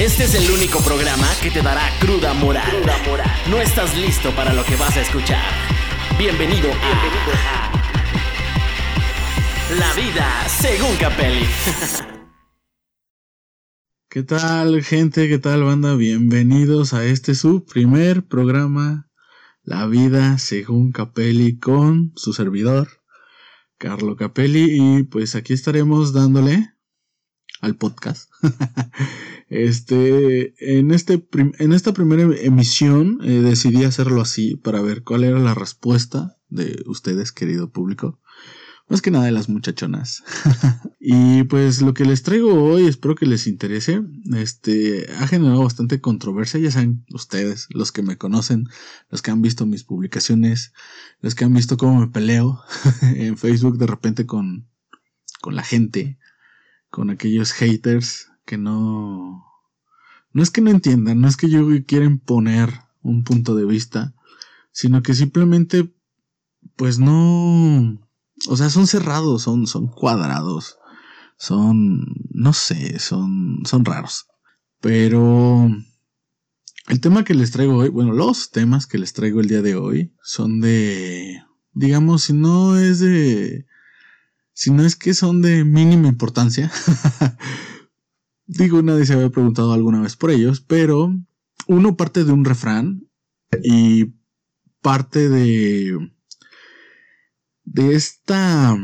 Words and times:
Este 0.00 0.24
es 0.24 0.34
el 0.34 0.50
único 0.50 0.80
programa 0.80 1.28
que 1.42 1.50
te 1.50 1.62
dará 1.62 1.82
cruda 2.00 2.34
moral. 2.34 2.82
No 3.50 3.60
estás 3.60 3.96
listo 3.96 4.34
para 4.34 4.52
lo 4.54 4.64
que 4.64 4.76
vas 4.76 4.96
a 4.96 5.02
escuchar. 5.02 5.44
Bienvenido 6.18 6.70
a, 6.72 7.70
La 9.78 9.92
vida 9.92 10.48
según 10.48 10.96
Capelli. 10.96 11.44
¿Qué 14.08 14.22
tal, 14.22 14.82
gente? 14.82 15.28
¿Qué 15.28 15.38
tal, 15.38 15.62
banda? 15.62 15.94
Bienvenidos 15.94 16.94
a 16.94 17.04
este 17.04 17.34
su 17.34 17.64
primer 17.64 18.26
programa, 18.26 19.10
La 19.62 19.86
vida 19.86 20.38
según 20.38 20.92
Capelli, 20.92 21.58
con 21.58 22.12
su 22.16 22.32
servidor, 22.32 22.88
Carlo 23.78 24.16
Capelli. 24.16 24.68
Y 24.70 25.02
pues 25.04 25.36
aquí 25.36 25.52
estaremos 25.52 26.12
dándole 26.12 26.74
al 27.60 27.76
podcast. 27.76 28.30
este, 29.48 30.54
en, 30.78 30.90
este 30.90 31.26
en 31.32 31.72
esta 31.72 31.92
primera 31.92 32.22
emisión 32.40 33.18
eh, 33.22 33.40
decidí 33.40 33.84
hacerlo 33.84 34.20
así 34.20 34.56
para 34.56 34.82
ver 34.82 35.02
cuál 35.02 35.24
era 35.24 35.38
la 35.38 35.54
respuesta 35.54 36.36
de 36.48 36.82
ustedes, 36.86 37.32
querido 37.32 37.70
público. 37.70 38.18
Más 38.90 39.02
que 39.02 39.12
nada 39.12 39.26
de 39.26 39.30
las 39.30 39.48
muchachonas. 39.48 40.24
y 41.00 41.44
pues 41.44 41.80
lo 41.80 41.94
que 41.94 42.04
les 42.04 42.24
traigo 42.24 42.52
hoy, 42.64 42.86
espero 42.86 43.14
que 43.14 43.24
les 43.24 43.46
interese. 43.46 44.02
Este 44.34 45.06
ha 45.20 45.28
generado 45.28 45.62
bastante 45.62 46.00
controversia. 46.00 46.58
Ya 46.58 46.72
saben 46.72 47.04
ustedes, 47.12 47.68
los 47.70 47.92
que 47.92 48.02
me 48.02 48.18
conocen, 48.18 48.66
los 49.08 49.22
que 49.22 49.30
han 49.30 49.42
visto 49.42 49.64
mis 49.64 49.84
publicaciones, 49.84 50.72
los 51.20 51.36
que 51.36 51.44
han 51.44 51.54
visto 51.54 51.76
cómo 51.76 52.00
me 52.00 52.08
peleo 52.08 52.60
en 53.14 53.38
Facebook 53.38 53.78
de 53.78 53.86
repente 53.86 54.26
con, 54.26 54.66
con 55.40 55.54
la 55.54 55.62
gente, 55.62 56.18
con 56.90 57.10
aquellos 57.10 57.52
haters 57.52 58.30
que 58.44 58.58
no. 58.58 59.44
No 60.32 60.42
es 60.42 60.50
que 60.50 60.60
no 60.60 60.70
entiendan, 60.70 61.20
no 61.20 61.28
es 61.28 61.36
que 61.36 61.50
yo 61.50 61.66
quiera 61.86 62.04
imponer 62.04 62.70
un 63.02 63.24
punto 63.24 63.56
de 63.56 63.64
vista, 63.64 64.14
sino 64.70 65.02
que 65.02 65.14
simplemente, 65.14 65.92
pues 66.76 66.98
no 66.98 67.98
o 68.48 68.56
sea, 68.56 68.70
son 68.70 68.86
cerrados, 68.86 69.42
son, 69.42 69.66
son 69.66 69.88
cuadrados, 69.88 70.78
son, 71.36 72.06
no 72.30 72.52
sé, 72.52 72.98
son, 72.98 73.60
son 73.64 73.84
raros. 73.84 74.26
Pero 74.80 75.68
el 76.88 77.00
tema 77.00 77.24
que 77.24 77.34
les 77.34 77.50
traigo 77.50 77.76
hoy, 77.76 77.88
bueno, 77.88 78.12
los 78.12 78.50
temas 78.50 78.86
que 78.86 78.98
les 78.98 79.12
traigo 79.12 79.40
el 79.40 79.48
día 79.48 79.62
de 79.62 79.74
hoy 79.76 80.14
son 80.22 80.60
de, 80.60 81.42
digamos, 81.72 82.24
si 82.24 82.32
no 82.32 82.76
es 82.76 83.00
de, 83.00 83.66
si 84.60 84.70
no 84.70 84.84
es 84.84 84.94
que 84.94 85.14
son 85.14 85.40
de 85.40 85.64
mínima 85.64 86.06
importancia, 86.06 86.70
digo, 88.46 88.82
nadie 88.82 89.06
se 89.06 89.14
había 89.14 89.30
preguntado 89.30 89.72
alguna 89.72 90.02
vez 90.02 90.16
por 90.16 90.30
ellos, 90.30 90.60
pero 90.60 91.16
uno 91.66 91.96
parte 91.96 92.24
de 92.24 92.32
un 92.32 92.44
refrán 92.44 93.08
y 93.62 94.12
parte 94.82 95.30
de 95.30 96.12
de 97.64 97.94
esta, 97.94 98.76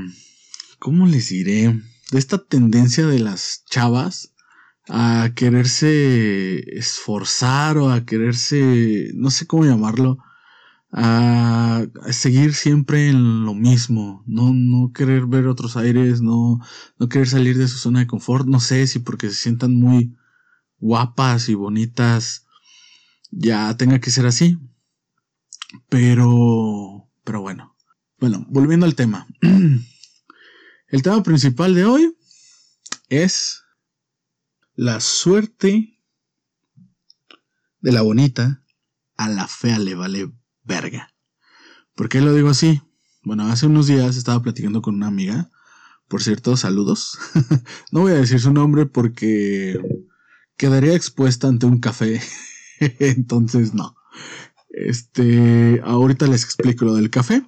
¿cómo 0.78 1.04
les 1.04 1.28
diré? 1.28 1.78
De 2.10 2.18
esta 2.18 2.42
tendencia 2.42 3.06
de 3.06 3.18
las 3.18 3.62
chavas 3.68 4.32
a 4.88 5.32
quererse 5.34 6.78
esforzar 6.78 7.76
o 7.76 7.90
a 7.90 8.06
quererse, 8.06 9.10
no 9.12 9.28
sé 9.28 9.46
cómo 9.46 9.66
llamarlo, 9.66 10.16
a, 10.92 11.86
seguir 12.10 12.54
siempre 12.54 13.08
en 13.08 13.44
lo 13.44 13.54
mismo, 13.54 14.22
no, 14.26 14.52
no 14.52 14.92
querer 14.92 15.26
ver 15.26 15.46
otros 15.46 15.76
aires, 15.76 16.20
no, 16.22 16.60
no 16.98 17.08
querer 17.08 17.28
salir 17.28 17.58
de 17.58 17.68
su 17.68 17.78
zona 17.78 18.00
de 18.00 18.06
confort, 18.06 18.46
no 18.46 18.60
sé 18.60 18.86
si 18.86 19.00
porque 19.00 19.28
se 19.28 19.34
sientan 19.34 19.74
muy 19.74 20.16
guapas 20.78 21.48
y 21.48 21.54
bonitas 21.54 22.46
ya 23.30 23.76
tenga 23.76 24.00
que 24.00 24.10
ser 24.10 24.26
así, 24.26 24.58
pero, 25.88 27.10
pero 27.24 27.40
bueno, 27.40 27.76
bueno, 28.18 28.46
volviendo 28.48 28.86
al 28.86 28.94
tema. 28.94 29.26
El 30.88 31.02
tema 31.02 31.22
principal 31.22 31.74
de 31.74 31.84
hoy 31.84 32.16
es 33.08 33.64
la 34.74 35.00
suerte 35.00 36.00
de 37.80 37.92
la 37.92 38.02
bonita 38.02 38.64
a 39.16 39.28
la 39.28 39.48
fea 39.48 39.78
le 39.78 39.94
vale 39.94 40.30
verga. 40.66 41.14
¿Por 41.94 42.08
qué 42.08 42.20
lo 42.20 42.34
digo 42.34 42.50
así? 42.50 42.82
Bueno, 43.22 43.46
hace 43.46 43.66
unos 43.66 43.86
días 43.86 44.16
estaba 44.16 44.42
platicando 44.42 44.82
con 44.82 44.94
una 44.94 45.06
amiga. 45.06 45.50
Por 46.08 46.22
cierto, 46.22 46.56
saludos. 46.56 47.18
no 47.92 48.00
voy 48.00 48.12
a 48.12 48.16
decir 48.16 48.40
su 48.40 48.52
nombre 48.52 48.86
porque 48.86 49.80
quedaría 50.56 50.94
expuesta 50.94 51.48
ante 51.48 51.66
un 51.66 51.80
café. 51.80 52.20
Entonces, 52.80 53.74
no. 53.74 53.96
Este, 54.68 55.80
ahorita 55.84 56.26
les 56.26 56.44
explico 56.44 56.84
lo 56.84 56.94
del 56.94 57.10
café. 57.10 57.42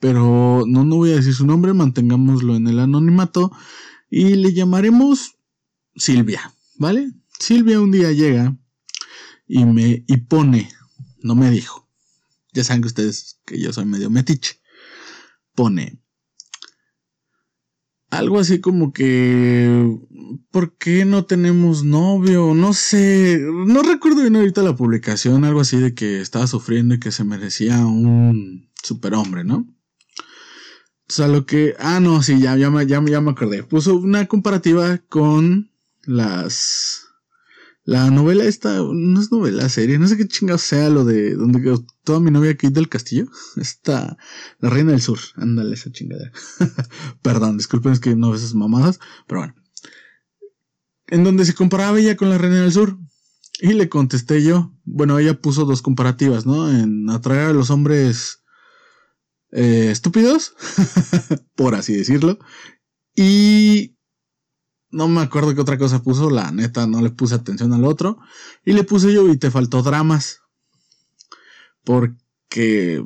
Pero 0.00 0.64
no, 0.66 0.84
no 0.84 0.96
voy 0.96 1.12
a 1.12 1.16
decir 1.16 1.32
su 1.32 1.46
nombre, 1.46 1.72
mantengámoslo 1.72 2.56
en 2.56 2.66
el 2.66 2.78
anonimato 2.80 3.50
y 4.10 4.34
le 4.34 4.52
llamaremos 4.52 5.38
Silvia, 5.96 6.52
¿vale? 6.76 7.10
Silvia 7.38 7.80
un 7.80 7.90
día 7.90 8.12
llega 8.12 8.56
y 9.46 9.64
me 9.64 10.04
y 10.06 10.16
pone, 10.18 10.70
no 11.22 11.34
me 11.34 11.50
dijo. 11.50 11.83
Ya 12.54 12.64
saben 12.64 12.82
que 12.82 12.88
ustedes 12.88 13.40
que 13.44 13.60
yo 13.60 13.72
soy 13.72 13.84
medio 13.84 14.10
metiche. 14.10 14.60
Pone 15.54 16.04
algo 18.10 18.38
así 18.38 18.60
como 18.60 18.92
que 18.92 19.98
¿por 20.50 20.76
qué 20.76 21.04
no 21.04 21.24
tenemos 21.24 21.84
novio? 21.84 22.54
No 22.54 22.72
sé, 22.72 23.40
no 23.40 23.82
recuerdo 23.82 24.22
bien 24.22 24.36
ahorita 24.36 24.62
la 24.62 24.76
publicación, 24.76 25.44
algo 25.44 25.60
así 25.60 25.78
de 25.78 25.94
que 25.94 26.20
estaba 26.20 26.46
sufriendo 26.46 26.94
y 26.94 27.00
que 27.00 27.12
se 27.12 27.24
merecía 27.24 27.84
un 27.84 28.70
superhombre, 28.82 29.44
¿no? 29.44 29.66
O 31.06 31.12
sea, 31.12 31.28
lo 31.28 31.44
que. 31.44 31.74
Ah, 31.78 32.00
no, 32.00 32.22
sí, 32.22 32.40
ya, 32.40 32.56
ya, 32.56 32.70
ya, 32.84 33.02
ya 33.04 33.20
me 33.20 33.30
acordé. 33.30 33.62
Puso 33.62 33.96
una 33.96 34.26
comparativa 34.26 34.98
con 35.08 35.70
las. 36.04 37.03
La 37.86 38.10
novela 38.10 38.44
esta, 38.44 38.78
no 38.78 39.20
es 39.20 39.30
novela, 39.30 39.68
serie, 39.68 39.98
no 39.98 40.08
sé 40.08 40.16
qué 40.16 40.26
chingados 40.26 40.62
sea 40.62 40.88
lo 40.88 41.04
de 41.04 41.34
donde 41.34 41.78
toda 42.02 42.18
mi 42.18 42.30
novia 42.30 42.56
Kate 42.56 42.72
del 42.72 42.88
Castillo. 42.88 43.26
Está 43.56 44.16
la 44.60 44.70
Reina 44.70 44.92
del 44.92 45.02
Sur. 45.02 45.18
Ándale, 45.36 45.74
esa 45.74 45.92
chingadera. 45.92 46.32
Perdón, 47.22 47.58
disculpen, 47.58 47.92
es 47.92 48.00
que 48.00 48.16
no 48.16 48.28
veo 48.28 48.38
esas 48.38 48.54
mamadas, 48.54 49.00
pero 49.26 49.42
bueno. 49.42 49.54
En 51.08 51.24
donde 51.24 51.44
se 51.44 51.54
comparaba 51.54 52.00
ella 52.00 52.16
con 52.16 52.30
la 52.30 52.38
Reina 52.38 52.62
del 52.62 52.72
Sur. 52.72 52.98
Y 53.60 53.74
le 53.74 53.88
contesté 53.90 54.42
yo. 54.42 54.72
Bueno, 54.84 55.18
ella 55.18 55.40
puso 55.40 55.66
dos 55.66 55.82
comparativas, 55.82 56.46
¿no? 56.46 56.70
En 56.70 57.08
atraer 57.10 57.50
a 57.50 57.52
los 57.52 57.70
hombres 57.70 58.42
eh, 59.52 59.90
estúpidos, 59.90 60.54
por 61.54 61.74
así 61.74 61.94
decirlo. 61.94 62.38
Y 63.14 63.93
no 64.94 65.08
me 65.08 65.20
acuerdo 65.20 65.54
qué 65.54 65.60
otra 65.60 65.76
cosa 65.76 66.02
puso, 66.02 66.30
la 66.30 66.52
neta 66.52 66.86
no 66.86 67.02
le 67.02 67.10
puse 67.10 67.34
atención 67.34 67.72
al 67.72 67.84
otro. 67.84 68.18
Y 68.64 68.72
le 68.72 68.84
puse 68.84 69.12
yo 69.12 69.28
y 69.28 69.36
te 69.36 69.50
faltó 69.50 69.82
dramas. 69.82 70.40
Porque, 71.82 73.04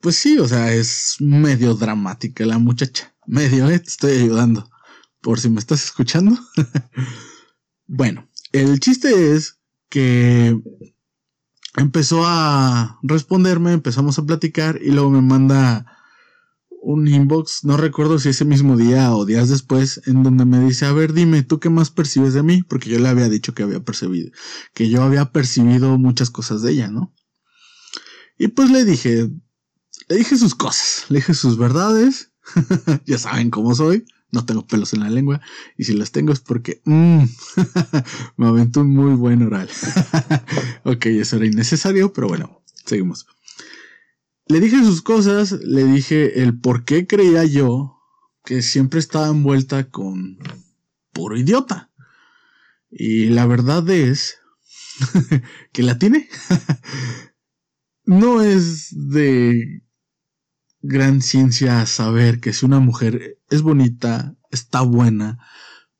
pues 0.00 0.16
sí, 0.16 0.38
o 0.38 0.46
sea, 0.48 0.72
es 0.72 1.16
medio 1.18 1.74
dramática 1.74 2.46
la 2.46 2.58
muchacha. 2.58 3.14
Medio, 3.26 3.68
eh, 3.68 3.78
te 3.80 3.88
estoy 3.88 4.12
ayudando. 4.12 4.70
Por 5.20 5.40
si 5.40 5.50
me 5.50 5.58
estás 5.58 5.84
escuchando. 5.84 6.38
bueno, 7.86 8.28
el 8.52 8.78
chiste 8.78 9.34
es 9.34 9.58
que 9.88 10.56
empezó 11.76 12.22
a 12.24 13.00
responderme, 13.02 13.72
empezamos 13.72 14.18
a 14.18 14.24
platicar 14.24 14.78
y 14.80 14.92
luego 14.92 15.10
me 15.10 15.22
manda 15.22 15.98
un 16.84 17.08
inbox, 17.08 17.64
no 17.64 17.76
recuerdo 17.76 18.18
si 18.18 18.28
ese 18.28 18.44
mismo 18.44 18.76
día 18.76 19.14
o 19.14 19.24
días 19.24 19.48
después, 19.48 20.02
en 20.06 20.22
donde 20.22 20.44
me 20.44 20.60
dice, 20.60 20.84
a 20.84 20.92
ver, 20.92 21.12
dime, 21.12 21.42
¿tú 21.42 21.58
qué 21.58 21.70
más 21.70 21.90
percibes 21.90 22.34
de 22.34 22.42
mí? 22.42 22.62
Porque 22.62 22.90
yo 22.90 22.98
le 22.98 23.08
había 23.08 23.28
dicho 23.28 23.54
que 23.54 23.62
había 23.62 23.80
percibido, 23.80 24.30
que 24.74 24.90
yo 24.90 25.02
había 25.02 25.32
percibido 25.32 25.98
muchas 25.98 26.30
cosas 26.30 26.62
de 26.62 26.72
ella, 26.72 26.88
¿no? 26.88 27.14
Y 28.38 28.48
pues 28.48 28.70
le 28.70 28.84
dije, 28.84 29.30
le 30.08 30.16
dije 30.16 30.36
sus 30.36 30.54
cosas, 30.54 31.06
le 31.08 31.20
dije 31.20 31.34
sus 31.34 31.56
verdades, 31.56 32.32
ya 33.06 33.18
saben 33.18 33.50
cómo 33.50 33.74
soy, 33.74 34.04
no 34.30 34.44
tengo 34.44 34.66
pelos 34.66 34.92
en 34.92 35.00
la 35.00 35.10
lengua, 35.10 35.40
y 35.78 35.84
si 35.84 35.94
las 35.94 36.12
tengo 36.12 36.32
es 36.32 36.40
porque 36.40 36.82
mmm, 36.84 37.24
me 38.36 38.46
aventó 38.46 38.82
un 38.82 38.92
muy 38.92 39.14
buen 39.14 39.42
oral. 39.42 39.70
ok, 40.84 41.06
eso 41.06 41.36
era 41.36 41.46
innecesario, 41.46 42.12
pero 42.12 42.28
bueno, 42.28 42.62
seguimos. 42.84 43.26
Le 44.46 44.60
dije 44.60 44.84
sus 44.84 45.02
cosas, 45.02 45.52
le 45.52 45.84
dije 45.84 46.42
el 46.42 46.58
por 46.58 46.84
qué 46.84 47.06
creía 47.06 47.44
yo 47.44 47.98
que 48.44 48.62
siempre 48.62 49.00
estaba 49.00 49.28
envuelta 49.28 49.90
con 49.90 50.38
puro 51.12 51.36
idiota. 51.36 51.90
Y 52.90 53.26
la 53.26 53.46
verdad 53.46 53.88
es 53.88 54.38
que 55.72 55.82
la 55.82 55.98
tiene. 55.98 56.28
no 58.04 58.42
es 58.42 58.88
de 58.90 59.82
gran 60.82 61.22
ciencia 61.22 61.86
saber 61.86 62.40
que 62.40 62.52
si 62.52 62.66
una 62.66 62.80
mujer 62.80 63.38
es 63.48 63.62
bonita, 63.62 64.36
está 64.50 64.82
buena, 64.82 65.38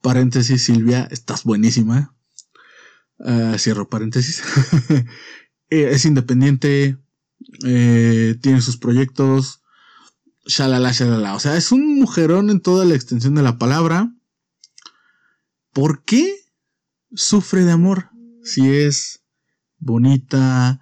Paréntesis, 0.05 0.63
Silvia, 0.63 1.09
estás 1.11 1.45
buenísima. 1.45 2.15
Ah, 3.19 3.57
cierro 3.59 3.89
paréntesis. 3.89 4.43
Eh, 5.71 5.89
es 5.93 6.05
independiente, 6.05 6.99
eh, 7.65 8.37
tiene 8.41 8.61
sus 8.61 8.77
proyectos, 8.77 9.63
shalala, 10.47 10.93
shalala. 10.93 11.35
O 11.35 11.41
sea, 11.41 11.57
es 11.57 11.73
un 11.73 11.99
mujerón 11.99 12.51
en 12.51 12.61
toda 12.61 12.85
la 12.85 12.95
extensión 12.95 13.35
de 13.35 13.43
la 13.43 13.59
palabra. 13.59 14.15
¿Por 15.73 16.05
qué 16.05 16.37
sufre 17.13 17.65
de 17.65 17.73
amor? 17.73 18.11
Si 18.43 18.69
es 18.69 19.25
bonita 19.79 20.81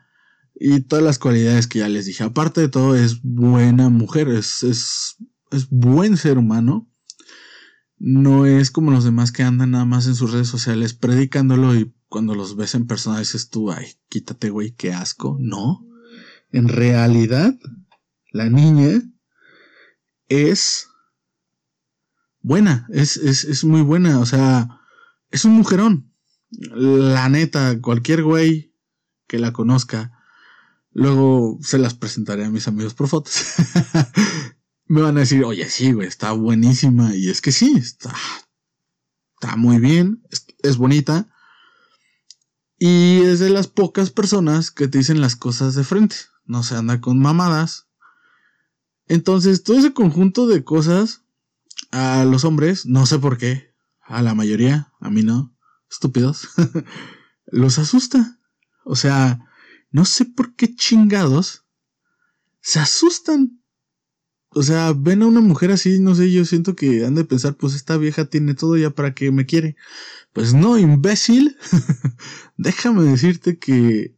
y 0.54 0.80
todas 0.80 1.04
las 1.04 1.18
cualidades 1.18 1.66
que 1.66 1.80
ya 1.80 1.88
les 1.88 2.06
dije. 2.06 2.22
Aparte 2.22 2.60
de 2.60 2.68
todo, 2.68 2.94
es 2.94 3.20
buena 3.22 3.88
mujer, 3.88 4.28
es, 4.28 4.62
es, 4.62 5.16
es 5.50 5.68
buen 5.70 6.16
ser 6.16 6.38
humano. 6.38 6.88
No 7.98 8.46
es 8.46 8.70
como 8.70 8.90
los 8.90 9.04
demás 9.04 9.32
que 9.32 9.42
andan 9.42 9.72
nada 9.72 9.84
más 9.84 10.06
en 10.06 10.14
sus 10.14 10.32
redes 10.32 10.48
sociales 10.48 10.94
predicándolo 10.94 11.74
y 11.74 11.94
cuando 12.08 12.34
los 12.34 12.56
ves 12.56 12.74
en 12.74 12.86
persona 12.86 13.20
dices 13.20 13.48
tú, 13.48 13.70
ay, 13.70 13.86
quítate, 14.08 14.50
güey, 14.50 14.72
qué 14.72 14.92
asco. 14.92 15.36
No. 15.40 15.86
En 16.52 16.68
realidad, 16.68 17.54
la 18.30 18.48
niña 18.50 19.02
es 20.28 20.88
buena, 22.40 22.86
es, 22.90 23.16
es, 23.16 23.44
es 23.44 23.64
muy 23.64 23.80
buena, 23.80 24.20
o 24.20 24.26
sea, 24.26 24.80
es 25.30 25.44
un 25.44 25.52
mujerón. 25.52 26.12
La 26.50 27.28
neta, 27.30 27.80
cualquier 27.80 28.22
güey 28.22 28.74
que 29.26 29.38
la 29.38 29.54
conozca, 29.54 30.12
luego 30.90 31.58
se 31.62 31.78
las 31.78 31.94
presentaré 31.94 32.44
a 32.44 32.50
mis 32.50 32.68
amigos 32.68 32.92
por 32.92 33.08
fotos. 33.08 33.42
Me 34.86 35.00
van 35.00 35.16
a 35.16 35.20
decir, 35.20 35.42
oye, 35.44 35.68
sí, 35.70 35.92
güey, 35.92 36.06
está 36.06 36.32
buenísima. 36.32 37.16
Y 37.16 37.30
es 37.30 37.40
que 37.40 37.50
sí, 37.50 37.74
está, 37.78 38.14
está 39.40 39.56
muy 39.56 39.78
bien, 39.78 40.22
es, 40.30 40.44
es 40.62 40.76
bonita. 40.76 41.28
Y 42.78 43.22
es 43.22 43.38
de 43.38 43.48
las 43.48 43.68
pocas 43.68 44.10
personas 44.10 44.70
que 44.70 44.88
te 44.88 44.98
dicen 44.98 45.22
las 45.22 45.36
cosas 45.36 45.74
de 45.74 45.84
frente. 45.84 46.16
No 46.44 46.62
se 46.62 46.76
anda 46.76 47.00
con 47.00 47.18
mamadas. 47.18 47.88
Entonces, 49.06 49.62
todo 49.62 49.78
ese 49.78 49.92
conjunto 49.92 50.46
de 50.46 50.64
cosas 50.64 51.22
a 51.90 52.24
los 52.24 52.44
hombres, 52.44 52.86
no 52.86 53.06
sé 53.06 53.18
por 53.18 53.38
qué, 53.38 53.74
a 54.00 54.22
la 54.22 54.34
mayoría, 54.34 54.92
a 55.00 55.10
mí 55.10 55.22
no, 55.22 55.54
estúpidos, 55.90 56.48
los 57.46 57.78
asusta. 57.78 58.38
O 58.84 58.96
sea, 58.96 59.40
no 59.90 60.04
sé 60.04 60.24
por 60.24 60.54
qué 60.54 60.74
chingados 60.74 61.64
se 62.60 62.80
asustan. 62.80 63.60
O 64.54 64.62
sea, 64.62 64.92
ven 64.94 65.22
a 65.22 65.26
una 65.26 65.40
mujer 65.40 65.72
así, 65.72 65.98
no 65.98 66.14
sé, 66.14 66.30
yo 66.30 66.44
siento 66.44 66.76
que 66.76 67.04
han 67.06 67.14
de 67.14 67.24
pensar, 67.24 67.56
pues 67.56 67.74
esta 67.74 67.96
vieja 67.96 68.26
tiene 68.26 68.54
todo 68.54 68.76
ya 68.76 68.90
para 68.90 69.14
que 69.14 69.30
me 69.30 69.46
quiere. 69.46 69.76
Pues 70.32 70.54
no, 70.54 70.78
imbécil. 70.78 71.56
Déjame 72.56 73.02
decirte 73.04 73.58
que 73.58 74.14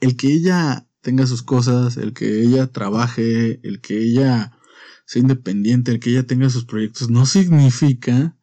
el 0.00 0.16
que 0.16 0.32
ella 0.32 0.85
tenga 1.06 1.24
sus 1.24 1.44
cosas, 1.44 1.98
el 1.98 2.12
que 2.14 2.42
ella 2.42 2.66
trabaje, 2.66 3.60
el 3.62 3.80
que 3.80 3.96
ella 3.96 4.58
sea 5.04 5.22
independiente, 5.22 5.92
el 5.92 6.00
que 6.00 6.10
ella 6.10 6.26
tenga 6.26 6.50
sus 6.50 6.64
proyectos, 6.64 7.10
no 7.10 7.26
significa 7.26 8.36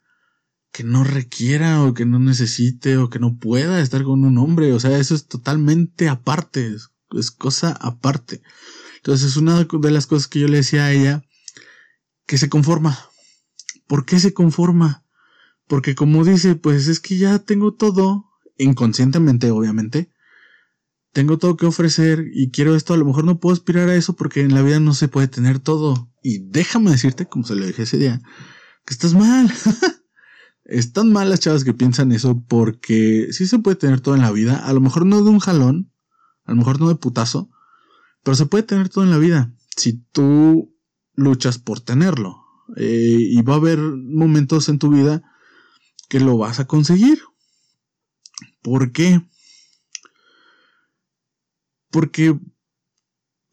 que 0.71 0.85
no 0.85 1.03
requiera 1.03 1.83
o 1.83 1.93
que 1.93 2.05
no 2.05 2.19
necesite 2.19 2.95
o 2.95 3.09
que 3.09 3.19
no 3.19 3.37
pueda 3.37 3.81
estar 3.81 4.03
con 4.03 4.23
un 4.23 4.37
hombre. 4.37 4.71
O 4.71 4.79
sea, 4.79 4.97
eso 4.97 5.13
es 5.13 5.27
totalmente 5.27 6.07
aparte, 6.07 6.73
es, 6.73 7.31
cosa 7.31 7.73
aparte. 7.81 8.41
Entonces 8.95 9.31
es 9.31 9.35
una 9.35 9.61
de 9.65 9.91
las 9.91 10.07
cosas 10.07 10.29
que 10.29 10.39
yo 10.39 10.47
le 10.47 10.59
decía 10.59 10.85
a 10.85 10.93
ella, 10.93 11.25
que 12.25 12.37
se 12.37 12.47
conforma. 12.47 12.97
¿Por 13.87 14.05
qué 14.05 14.21
se 14.21 14.33
conforma? 14.33 15.03
Porque 15.67 15.95
como 15.95 16.23
dice, 16.23 16.55
pues 16.55 16.87
es 16.87 17.01
que 17.01 17.17
ya 17.17 17.39
tengo 17.39 17.73
todo, 17.73 18.31
inconscientemente 18.57 19.51
obviamente, 19.51 20.12
tengo 21.13 21.37
todo 21.37 21.55
que 21.55 21.67
ofrecer 21.67 22.25
y 22.33 22.49
quiero 22.49 22.75
esto, 22.75 22.93
a 22.93 22.97
lo 22.97 23.05
mejor 23.05 23.23
no 23.23 23.39
puedo 23.39 23.53
aspirar 23.53 23.87
a 23.87 23.95
eso 23.95 24.15
porque 24.15 24.41
en 24.41 24.53
la 24.53 24.63
vida 24.63 24.79
no 24.79 24.93
se 24.93 25.07
puede 25.07 25.27
tener 25.27 25.59
todo. 25.59 26.11
Y 26.23 26.39
déjame 26.39 26.91
decirte, 26.91 27.27
como 27.27 27.45
se 27.45 27.55
lo 27.55 27.65
dije 27.65 27.83
ese 27.83 27.97
día, 27.97 28.21
que 28.85 28.93
estás 28.93 29.13
mal. 29.13 29.51
Están 30.65 31.11
mal 31.11 31.29
las 31.29 31.39
chavas 31.39 31.63
que 31.63 31.73
piensan 31.73 32.11
eso 32.11 32.43
porque 32.47 33.27
sí 33.31 33.47
se 33.47 33.59
puede 33.59 33.75
tener 33.75 34.01
todo 34.01 34.15
en 34.15 34.21
la 34.21 34.31
vida, 34.31 34.57
a 34.65 34.73
lo 34.73 34.81
mejor 34.81 35.05
no 35.05 35.21
de 35.21 35.29
un 35.29 35.39
jalón, 35.39 35.91
a 36.45 36.51
lo 36.51 36.57
mejor 36.57 36.79
no 36.79 36.87
de 36.87 36.95
putazo, 36.95 37.49
pero 38.23 38.35
se 38.35 38.45
puede 38.45 38.63
tener 38.63 38.89
todo 38.89 39.03
en 39.03 39.11
la 39.11 39.17
vida 39.17 39.53
si 39.75 40.01
tú 40.11 40.73
luchas 41.15 41.59
por 41.59 41.79
tenerlo. 41.79 42.39
Eh, 42.77 43.17
y 43.19 43.41
va 43.41 43.55
a 43.55 43.57
haber 43.57 43.77
momentos 43.79 44.69
en 44.69 44.79
tu 44.79 44.89
vida 44.89 45.21
que 46.09 46.21
lo 46.21 46.37
vas 46.37 46.59
a 46.59 46.65
conseguir. 46.65 47.19
¿Por 48.61 48.93
qué? 48.93 49.21
Porque 51.93 52.37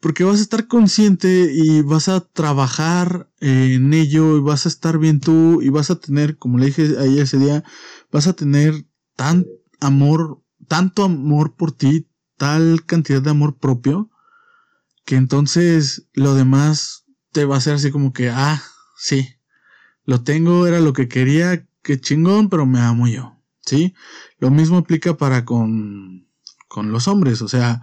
porque 0.01 0.23
vas 0.23 0.39
a 0.39 0.41
estar 0.41 0.67
consciente 0.67 1.51
y 1.53 1.83
vas 1.83 2.09
a 2.09 2.21
trabajar 2.21 3.29
en 3.39 3.93
ello 3.93 4.35
y 4.35 4.41
vas 4.41 4.65
a 4.65 4.69
estar 4.69 4.97
bien 4.97 5.19
tú 5.19 5.61
y 5.61 5.69
vas 5.69 5.91
a 5.91 5.99
tener, 5.99 6.39
como 6.39 6.57
le 6.57 6.65
dije 6.65 6.95
ahí 6.99 7.19
ese 7.19 7.37
día, 7.37 7.63
vas 8.11 8.25
a 8.25 8.33
tener 8.33 8.87
tan 9.15 9.45
amor, 9.79 10.41
tanto 10.67 11.03
amor 11.03 11.55
por 11.55 11.71
ti, 11.71 12.07
tal 12.35 12.83
cantidad 12.87 13.21
de 13.21 13.29
amor 13.29 13.59
propio, 13.59 14.09
que 15.05 15.17
entonces 15.17 16.07
lo 16.13 16.33
demás 16.33 17.05
te 17.31 17.45
va 17.45 17.55
a 17.55 17.57
hacer 17.59 17.75
así 17.75 17.91
como 17.91 18.11
que, 18.11 18.29
ah, 18.29 18.61
sí, 18.97 19.35
lo 20.05 20.23
tengo, 20.23 20.65
era 20.65 20.79
lo 20.79 20.93
que 20.93 21.07
quería, 21.07 21.67
qué 21.83 22.01
chingón, 22.01 22.49
pero 22.49 22.65
me 22.65 22.79
amo 22.79 23.07
yo, 23.07 23.37
¿sí? 23.63 23.93
Lo 24.39 24.49
mismo 24.49 24.77
aplica 24.77 25.15
para 25.15 25.45
con, 25.45 26.27
con 26.67 26.91
los 26.91 27.07
hombres, 27.07 27.43
o 27.43 27.47
sea, 27.47 27.81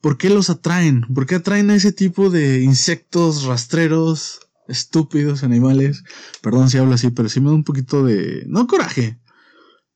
¿Por 0.00 0.18
qué 0.18 0.30
los 0.30 0.50
atraen? 0.50 1.02
¿Por 1.14 1.26
qué 1.26 1.36
atraen 1.36 1.70
a 1.70 1.74
ese 1.74 1.92
tipo 1.92 2.30
de 2.30 2.62
insectos 2.62 3.44
rastreros, 3.44 4.40
estúpidos, 4.68 5.42
animales? 5.42 6.04
Perdón 6.42 6.70
si 6.70 6.78
hablo 6.78 6.94
así, 6.94 7.10
pero 7.10 7.28
sí 7.28 7.40
me 7.40 7.50
da 7.50 7.54
un 7.54 7.64
poquito 7.64 8.04
de... 8.04 8.44
No 8.46 8.66
coraje, 8.66 9.18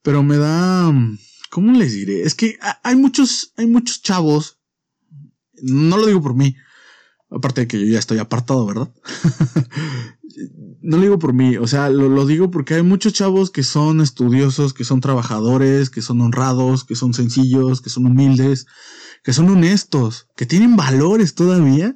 pero 0.02 0.23
me 0.23 0.37
da... 0.37 0.93
¿Cómo 1.50 1.73
les 1.73 1.93
diré? 1.93 2.23
Es 2.23 2.35
que 2.35 2.58
hay 2.82 2.97
muchos, 2.97 3.52
hay 3.56 3.67
muchos 3.67 4.02
chavos, 4.02 4.58
no 5.62 5.97
lo 5.97 6.06
digo 6.06 6.23
por 6.23 6.35
mí, 6.35 6.55
aparte 7.30 7.62
de 7.62 7.68
que 7.68 7.80
yo 7.80 7.86
ya 7.86 7.98
estoy 7.98 8.18
apartado, 8.18 8.66
¿verdad? 8.66 8.90
no 10.82 10.96
lo 10.96 11.02
digo 11.02 11.18
por 11.18 11.32
mí, 11.32 11.56
o 11.56 11.66
sea, 11.66 11.90
lo, 11.90 12.26
digo 12.26 12.50
porque 12.50 12.74
hay 12.74 12.82
muchos 12.82 13.12
chavos 13.12 13.50
que 13.50 13.62
son 13.62 14.00
estudiosos, 14.00 14.72
que 14.74 14.84
son 14.84 15.00
trabajadores, 15.00 15.90
que 15.90 16.02
son 16.02 16.20
honrados, 16.20 16.84
que 16.84 16.96
son 16.96 17.14
sencillos, 17.14 17.80
que 17.80 17.90
son 17.90 18.06
humildes, 18.06 18.66
que 19.22 19.32
son 19.32 19.49
honestos, 19.49 20.28
que 20.37 20.46
tienen 20.46 20.76
valores 20.76 21.34
todavía. 21.34 21.94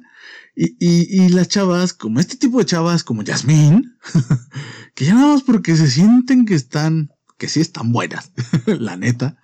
Y, 0.57 0.77
y, 0.79 1.27
las 1.29 1.49
chavas, 1.49 1.93
como 1.93 2.21
este 2.21 2.37
tipo 2.37 2.59
de 2.59 2.65
chavas, 2.65 3.03
como 3.03 3.23
Yasmín, 3.23 3.97
que 4.95 5.03
ya 5.03 5.13
nada 5.13 5.33
más 5.33 5.43
porque 5.43 5.75
se 5.75 5.91
sienten 5.91 6.45
que 6.45 6.55
están, 6.55 7.09
que 7.37 7.49
sí 7.49 7.59
están 7.59 7.91
buenas, 7.91 8.31
la 8.65 8.95
neta. 8.95 9.37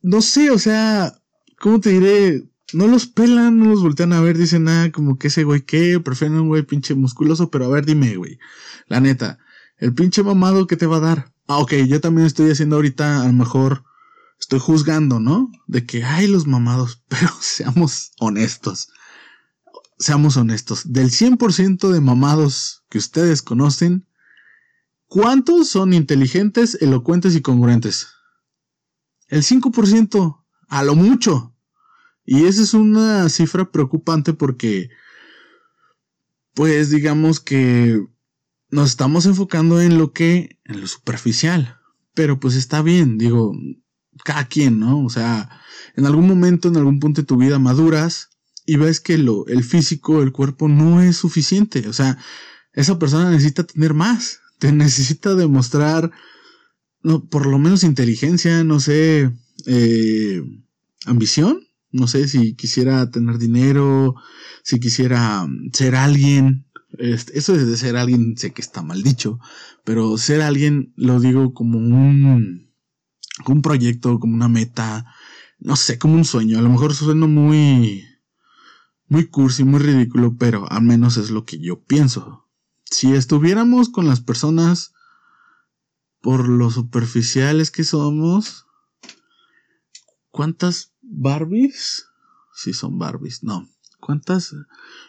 No 0.00 0.22
sé, 0.22 0.50
o 0.50 0.58
sea, 0.58 1.20
¿cómo 1.58 1.80
te 1.80 1.90
diré? 1.90 2.48
No 2.74 2.88
los 2.88 3.06
pelan, 3.06 3.58
no 3.58 3.66
los 3.66 3.82
voltean 3.82 4.12
a 4.12 4.20
ver, 4.20 4.36
dicen, 4.36 4.68
ah, 4.68 4.90
como 4.92 5.18
que 5.18 5.28
ese 5.28 5.44
güey 5.44 5.62
qué, 5.62 6.00
prefieren 6.00 6.38
un 6.38 6.48
güey 6.48 6.62
pinche 6.62 6.94
musculoso, 6.94 7.50
pero 7.50 7.66
a 7.66 7.68
ver, 7.68 7.86
dime, 7.86 8.16
güey. 8.16 8.38
La 8.88 9.00
neta, 9.00 9.38
el 9.78 9.94
pinche 9.94 10.22
mamado 10.22 10.66
que 10.66 10.76
te 10.76 10.86
va 10.86 10.96
a 10.96 11.00
dar. 11.00 11.32
Ah, 11.46 11.58
ok, 11.58 11.74
yo 11.86 12.00
también 12.00 12.26
estoy 12.26 12.50
haciendo 12.50 12.76
ahorita, 12.76 13.22
a 13.22 13.26
lo 13.26 13.32
mejor, 13.32 13.84
estoy 14.40 14.58
juzgando, 14.58 15.20
¿no? 15.20 15.50
De 15.66 15.86
que 15.86 16.04
hay 16.04 16.26
los 16.26 16.46
mamados, 16.46 17.02
pero 17.08 17.30
seamos 17.40 18.12
honestos. 18.18 18.88
Seamos 19.98 20.36
honestos. 20.36 20.92
Del 20.92 21.10
100% 21.10 21.90
de 21.90 22.00
mamados 22.00 22.84
que 22.88 22.98
ustedes 22.98 23.42
conocen, 23.42 24.08
¿cuántos 25.06 25.68
son 25.68 25.92
inteligentes, 25.92 26.76
elocuentes 26.80 27.36
y 27.36 27.42
congruentes? 27.42 28.08
El 29.28 29.42
5%, 29.42 30.44
a 30.68 30.82
lo 30.82 30.94
mucho. 30.96 31.53
Y 32.24 32.44
esa 32.46 32.62
es 32.62 32.74
una 32.74 33.28
cifra 33.28 33.70
preocupante 33.70 34.32
porque, 34.32 34.90
pues 36.54 36.90
digamos 36.90 37.40
que 37.40 38.00
nos 38.70 38.90
estamos 38.90 39.26
enfocando 39.26 39.80
en 39.80 39.98
lo 39.98 40.12
que, 40.12 40.58
en 40.64 40.80
lo 40.80 40.86
superficial. 40.86 41.78
Pero 42.14 42.40
pues 42.40 42.54
está 42.54 42.82
bien, 42.82 43.18
digo, 43.18 43.52
cada 44.24 44.46
quien, 44.46 44.78
¿no? 44.78 45.04
O 45.04 45.10
sea, 45.10 45.50
en 45.96 46.06
algún 46.06 46.26
momento, 46.26 46.68
en 46.68 46.76
algún 46.76 47.00
punto 47.00 47.22
de 47.22 47.26
tu 47.26 47.36
vida 47.36 47.58
maduras 47.58 48.30
y 48.66 48.76
ves 48.76 49.00
que 49.00 49.18
lo, 49.18 49.46
el 49.48 49.62
físico, 49.64 50.22
el 50.22 50.32
cuerpo 50.32 50.68
no 50.68 51.02
es 51.02 51.16
suficiente. 51.16 51.88
O 51.88 51.92
sea, 51.92 52.18
esa 52.72 52.98
persona 52.98 53.30
necesita 53.30 53.64
tener 53.64 53.94
más. 53.94 54.40
Te 54.58 54.72
necesita 54.72 55.34
demostrar, 55.34 56.12
no, 57.02 57.24
por 57.28 57.46
lo 57.46 57.58
menos 57.58 57.84
inteligencia, 57.84 58.64
no 58.64 58.80
sé, 58.80 59.30
eh, 59.66 60.42
ambición. 61.06 61.63
No 61.94 62.06
sé 62.08 62.26
si 62.28 62.54
quisiera 62.56 63.08
tener 63.10 63.38
dinero, 63.38 64.16
si 64.64 64.80
quisiera 64.80 65.46
ser 65.72 65.94
alguien, 65.94 66.66
Este, 66.98 67.38
eso 67.38 67.54
de 67.54 67.76
ser 67.76 67.96
alguien, 67.96 68.36
sé 68.36 68.52
que 68.52 68.62
está 68.62 68.82
mal 68.82 69.02
dicho, 69.02 69.38
pero 69.84 70.16
ser 70.16 70.42
alguien 70.42 70.92
lo 70.96 71.18
digo 71.18 71.52
como 71.52 71.78
un, 71.78 72.70
un 73.46 73.62
proyecto, 73.62 74.20
como 74.20 74.34
una 74.34 74.48
meta, 74.48 75.04
no 75.58 75.74
sé, 75.76 75.98
como 75.98 76.14
un 76.14 76.24
sueño. 76.24 76.58
A 76.58 76.62
lo 76.62 76.70
mejor 76.70 76.94
suena 76.94 77.26
muy, 77.26 78.04
muy 79.08 79.26
cursi, 79.26 79.64
muy 79.64 79.80
ridículo, 79.80 80.36
pero 80.38 80.70
al 80.70 80.82
menos 80.82 81.16
es 81.16 81.30
lo 81.30 81.44
que 81.44 81.58
yo 81.58 81.82
pienso. 81.84 82.48
Si 82.84 83.12
estuviéramos 83.12 83.88
con 83.88 84.06
las 84.06 84.20
personas 84.20 84.92
por 86.20 86.48
lo 86.48 86.70
superficiales 86.70 87.70
que 87.70 87.84
somos, 87.84 88.66
¿cuántas 90.30 90.93
Barbies? 91.16 92.06
Si 92.54 92.72
son 92.72 92.98
Barbies, 92.98 93.42
no. 93.42 93.68
¿Cuántas? 94.00 94.54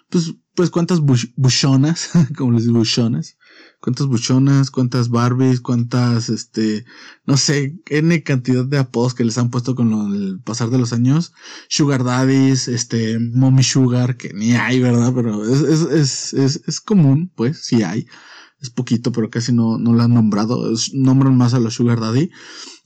Pues, 0.09 0.33
pues 0.53 0.69
cuántas 0.69 1.01
buchonas, 1.01 2.11
como 2.37 2.53
les 2.53 2.63
digo, 2.63 2.79
buchonas. 2.79 3.37
¿Cuántas 3.81 4.07
buchonas? 4.07 4.71
¿Cuántas 4.71 5.09
Barbies? 5.09 5.59
¿Cuántas, 5.59 6.29
este, 6.29 6.85
no 7.25 7.37
sé, 7.37 7.77
N 7.87 8.23
cantidad 8.23 8.65
de 8.65 8.77
apodos 8.77 9.13
que 9.13 9.25
les 9.25 9.37
han 9.37 9.49
puesto 9.49 9.75
con 9.75 9.91
el 10.13 10.39
pasar 10.39 10.69
de 10.69 10.77
los 10.77 10.93
años? 10.93 11.33
Sugar 11.67 12.03
Daddies, 12.03 12.67
este, 12.67 13.19
Mommy 13.19 13.63
Sugar, 13.63 14.15
que 14.15 14.33
ni 14.33 14.53
hay, 14.53 14.79
¿verdad? 14.79 15.11
Pero 15.13 15.43
es, 15.45 15.61
es, 15.61 15.81
es, 15.81 16.33
es, 16.33 16.61
es 16.65 16.81
común, 16.81 17.31
pues, 17.35 17.59
sí 17.59 17.83
hay 17.83 18.07
es 18.61 18.69
poquito, 18.69 19.11
pero 19.11 19.29
casi 19.29 19.53
no, 19.53 19.77
no 19.77 19.93
lo 19.93 20.03
han 20.03 20.13
nombrado. 20.13 20.71
nombran 20.93 21.37
más 21.37 21.53
a 21.53 21.59
los 21.59 21.75
Sugar 21.75 21.99
Daddy. 21.99 22.31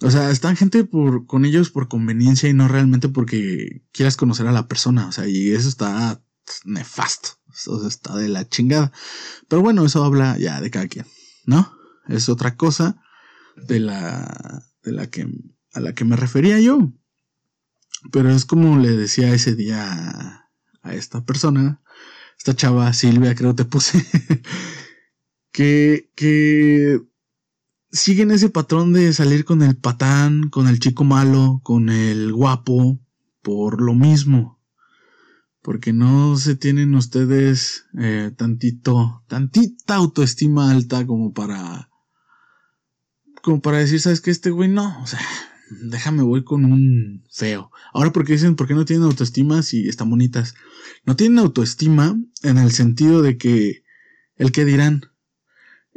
O 0.01 0.11
sea, 0.11 0.31
están 0.31 0.55
gente 0.55 0.83
por, 0.83 1.25
con 1.25 1.45
ellos 1.45 1.69
por 1.69 1.87
conveniencia 1.87 2.49
y 2.49 2.53
no 2.53 2.67
realmente 2.67 3.09
porque 3.09 3.83
quieras 3.91 4.17
conocer 4.17 4.47
a 4.47 4.51
la 4.51 4.67
persona. 4.67 5.07
O 5.07 5.11
sea, 5.11 5.27
y 5.27 5.51
eso 5.51 5.69
está 5.69 6.21
nefasto. 6.65 7.29
Eso 7.53 7.87
está 7.87 8.15
de 8.15 8.29
la 8.29 8.47
chingada. 8.47 8.91
Pero 9.47 9.61
bueno, 9.61 9.85
eso 9.85 10.03
habla 10.03 10.37
ya 10.37 10.61
de 10.61 10.71
cada 10.71 10.87
quien, 10.87 11.05
¿no? 11.45 11.71
Es 12.07 12.29
otra 12.29 12.55
cosa 12.55 13.01
de 13.55 13.79
la, 13.79 14.63
de 14.83 14.91
la 14.91 15.07
que, 15.07 15.27
a 15.73 15.79
la 15.79 15.93
que 15.93 16.05
me 16.05 16.15
refería 16.15 16.59
yo. 16.59 16.93
Pero 18.11 18.29
es 18.31 18.45
como 18.45 18.77
le 18.77 18.91
decía 18.91 19.33
ese 19.33 19.55
día 19.55 20.49
a 20.81 20.93
esta 20.93 21.25
persona, 21.25 21.81
esta 22.37 22.55
chava 22.55 22.93
Silvia, 22.93 23.35
creo 23.35 23.55
te 23.55 23.65
puse. 23.65 24.05
que, 26.15 27.01
siguen 27.91 28.31
ese 28.31 28.49
patrón 28.49 28.93
de 28.93 29.11
salir 29.13 29.45
con 29.45 29.61
el 29.63 29.75
patán, 29.75 30.49
con 30.49 30.67
el 30.67 30.79
chico 30.79 31.03
malo, 31.03 31.59
con 31.63 31.89
el 31.89 32.31
guapo, 32.31 32.99
por 33.41 33.81
lo 33.81 33.93
mismo. 33.93 34.59
Porque 35.61 35.91
no 35.91 36.37
se 36.37 36.55
tienen 36.55 36.95
ustedes 36.95 37.85
eh, 37.99 38.31
tantito, 38.37 39.23
tantita 39.27 39.95
autoestima 39.95 40.71
alta 40.71 41.05
como 41.05 41.33
para, 41.33 41.89
como 43.41 43.61
para 43.61 43.79
decir, 43.79 43.99
sabes 43.99 44.21
que 44.21 44.31
este 44.31 44.51
güey 44.51 44.69
no, 44.69 45.01
o 45.01 45.07
sea, 45.07 45.19
déjame 45.81 46.23
voy 46.23 46.43
con 46.43 46.63
un 46.63 47.25
feo. 47.31 47.71
Ahora 47.93 48.13
porque 48.13 48.33
dicen, 48.33 48.55
¿por 48.55 48.67
qué 48.67 48.75
no 48.75 48.85
tienen 48.85 49.05
autoestima 49.05 49.61
si 49.63 49.89
están 49.89 50.09
bonitas? 50.09 50.53
No 51.05 51.15
tienen 51.15 51.39
autoestima 51.39 52.17
en 52.43 52.57
el 52.57 52.71
sentido 52.71 53.21
de 53.21 53.37
que 53.37 53.83
el 54.37 54.53
que 54.53 54.63
dirán, 54.63 55.01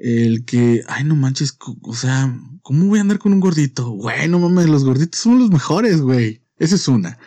el 0.02 0.44
que, 0.44 0.82
ay, 0.88 1.04
no 1.04 1.14
manches, 1.14 1.56
o 1.82 1.94
sea, 1.94 2.36
¿cómo 2.62 2.86
voy 2.86 2.98
a 2.98 3.02
andar 3.02 3.20
con 3.20 3.32
un 3.32 3.40
gordito? 3.40 3.90
Güey, 3.90 4.28
no 4.28 4.40
mames, 4.40 4.68
los 4.68 4.84
gorditos 4.84 5.20
son 5.20 5.38
los 5.38 5.50
mejores, 5.50 6.00
güey. 6.00 6.42
Esa 6.58 6.74
es 6.74 6.88
una. 6.88 7.18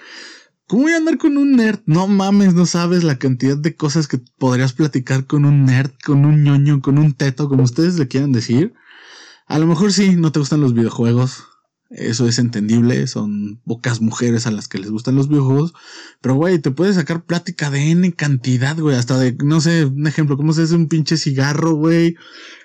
¿Cómo 0.68 0.84
voy 0.84 0.92
a 0.92 0.98
andar 0.98 1.18
con 1.18 1.38
un 1.38 1.56
nerd? 1.56 1.80
No 1.86 2.08
mames, 2.08 2.54
no 2.54 2.66
sabes 2.66 3.06
la 3.06 3.18
cantidad 3.18 3.56
de 3.56 3.76
cosas 3.76 4.10
que 4.10 4.18
podrías 4.18 4.74
platicar 4.74 5.26
con 5.26 5.46
un 5.46 5.64
nerd, 5.64 5.92
con 6.04 6.26
un 6.26 6.44
ñoño, 6.44 6.82
con 6.82 6.98
un 6.98 7.14
teto, 7.14 7.48
como 7.48 7.64
ustedes 7.64 7.98
le 7.98 8.10
quieran 8.10 8.34
decir. 8.34 8.74
A 9.48 9.58
lo 9.58 9.68
mejor 9.68 9.94
sí, 9.94 10.16
no 10.18 10.34
te 10.34 10.40
gustan 10.40 10.60
los 10.60 10.74
videojuegos. 10.74 11.46
Eso 11.96 12.28
es 12.28 12.40
entendible, 12.40 13.08
son 13.08 13.62
pocas 13.64 14.02
mujeres 14.02 14.46
a 14.46 14.52
las 14.52 14.68
que 14.68 14.80
les 14.80 14.92
gustan 14.92 15.16
los 15.16 15.30
videojuegos. 15.30 15.74
Pero, 16.20 16.36
güey, 16.36 16.60
te 16.60 16.70
puedes 16.70 16.96
sacar 16.96 17.24
plática 17.24 17.72
de 17.72 17.92
N 17.92 18.12
cantidad, 18.14 18.78
güey. 18.78 18.98
Hasta 18.98 19.18
de, 19.18 19.38
no 19.42 19.62
sé, 19.62 19.86
un 19.86 20.06
ejemplo, 20.06 20.36
cómo 20.36 20.52
se 20.52 20.64
hace 20.64 20.76
un 20.76 20.90
pinche 20.90 21.16
cigarro, 21.16 21.74
güey. 21.74 22.18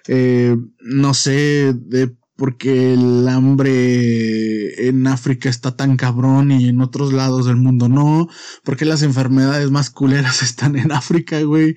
Eh, 0.09 0.57
no 0.81 1.15
sé, 1.15 1.73
de 1.75 2.13
por 2.35 2.57
qué 2.57 2.95
el 2.95 3.29
hambre 3.29 4.89
en 4.89 5.07
África 5.07 5.49
está 5.49 5.77
tan 5.77 5.97
cabrón 5.97 6.51
y 6.51 6.69
en 6.69 6.81
otros 6.81 7.13
lados 7.13 7.47
del 7.47 7.57
mundo 7.57 7.89
no. 7.89 8.29
Porque 8.65 8.85
las 8.85 9.03
enfermedades 9.03 9.71
más 9.71 9.91
culeras 9.91 10.43
están 10.43 10.75
en 10.75 10.91
África, 10.91 11.41
güey. 11.43 11.77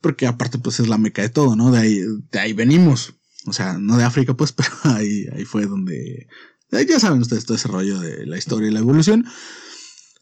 Porque 0.00 0.26
aparte, 0.26 0.58
pues 0.58 0.80
es 0.80 0.88
la 0.88 0.96
meca 0.96 1.20
de 1.20 1.28
todo, 1.28 1.56
¿no? 1.56 1.70
De 1.70 1.78
ahí, 1.78 2.00
de 2.30 2.38
ahí 2.38 2.54
venimos. 2.54 3.18
O 3.44 3.52
sea, 3.52 3.76
no 3.78 3.98
de 3.98 4.04
África, 4.04 4.34
pues, 4.34 4.52
pero 4.54 4.70
ahí, 4.84 5.26
ahí 5.34 5.44
fue 5.44 5.66
donde 5.66 6.26
ya 6.70 7.00
saben 7.00 7.20
ustedes 7.20 7.44
todo 7.44 7.56
ese 7.56 7.68
rollo 7.68 8.00
de 8.00 8.26
la 8.26 8.38
historia 8.38 8.68
y 8.68 8.72
la 8.72 8.80
evolución. 8.80 9.26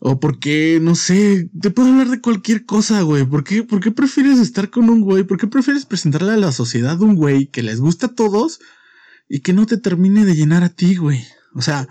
O 0.00 0.20
porque, 0.20 0.80
no 0.82 0.94
sé, 0.94 1.48
te 1.58 1.70
puedo 1.70 1.88
hablar 1.88 2.08
de 2.08 2.20
cualquier 2.20 2.66
cosa, 2.66 3.00
güey. 3.02 3.24
¿Por 3.24 3.44
qué, 3.44 3.62
¿Por 3.62 3.80
qué 3.80 3.90
prefieres 3.90 4.38
estar 4.38 4.68
con 4.68 4.90
un 4.90 5.00
güey? 5.00 5.24
¿Por 5.24 5.38
qué 5.38 5.46
prefieres 5.46 5.86
presentarle 5.86 6.32
a 6.32 6.36
la 6.36 6.52
sociedad 6.52 7.00
un 7.00 7.14
güey 7.14 7.46
que 7.46 7.62
les 7.62 7.80
gusta 7.80 8.06
a 8.06 8.14
todos 8.14 8.60
y 9.28 9.40
que 9.40 9.52
no 9.52 9.66
te 9.66 9.78
termine 9.78 10.24
de 10.24 10.34
llenar 10.34 10.62
a 10.62 10.68
ti, 10.68 10.96
güey? 10.96 11.24
O 11.54 11.62
sea, 11.62 11.88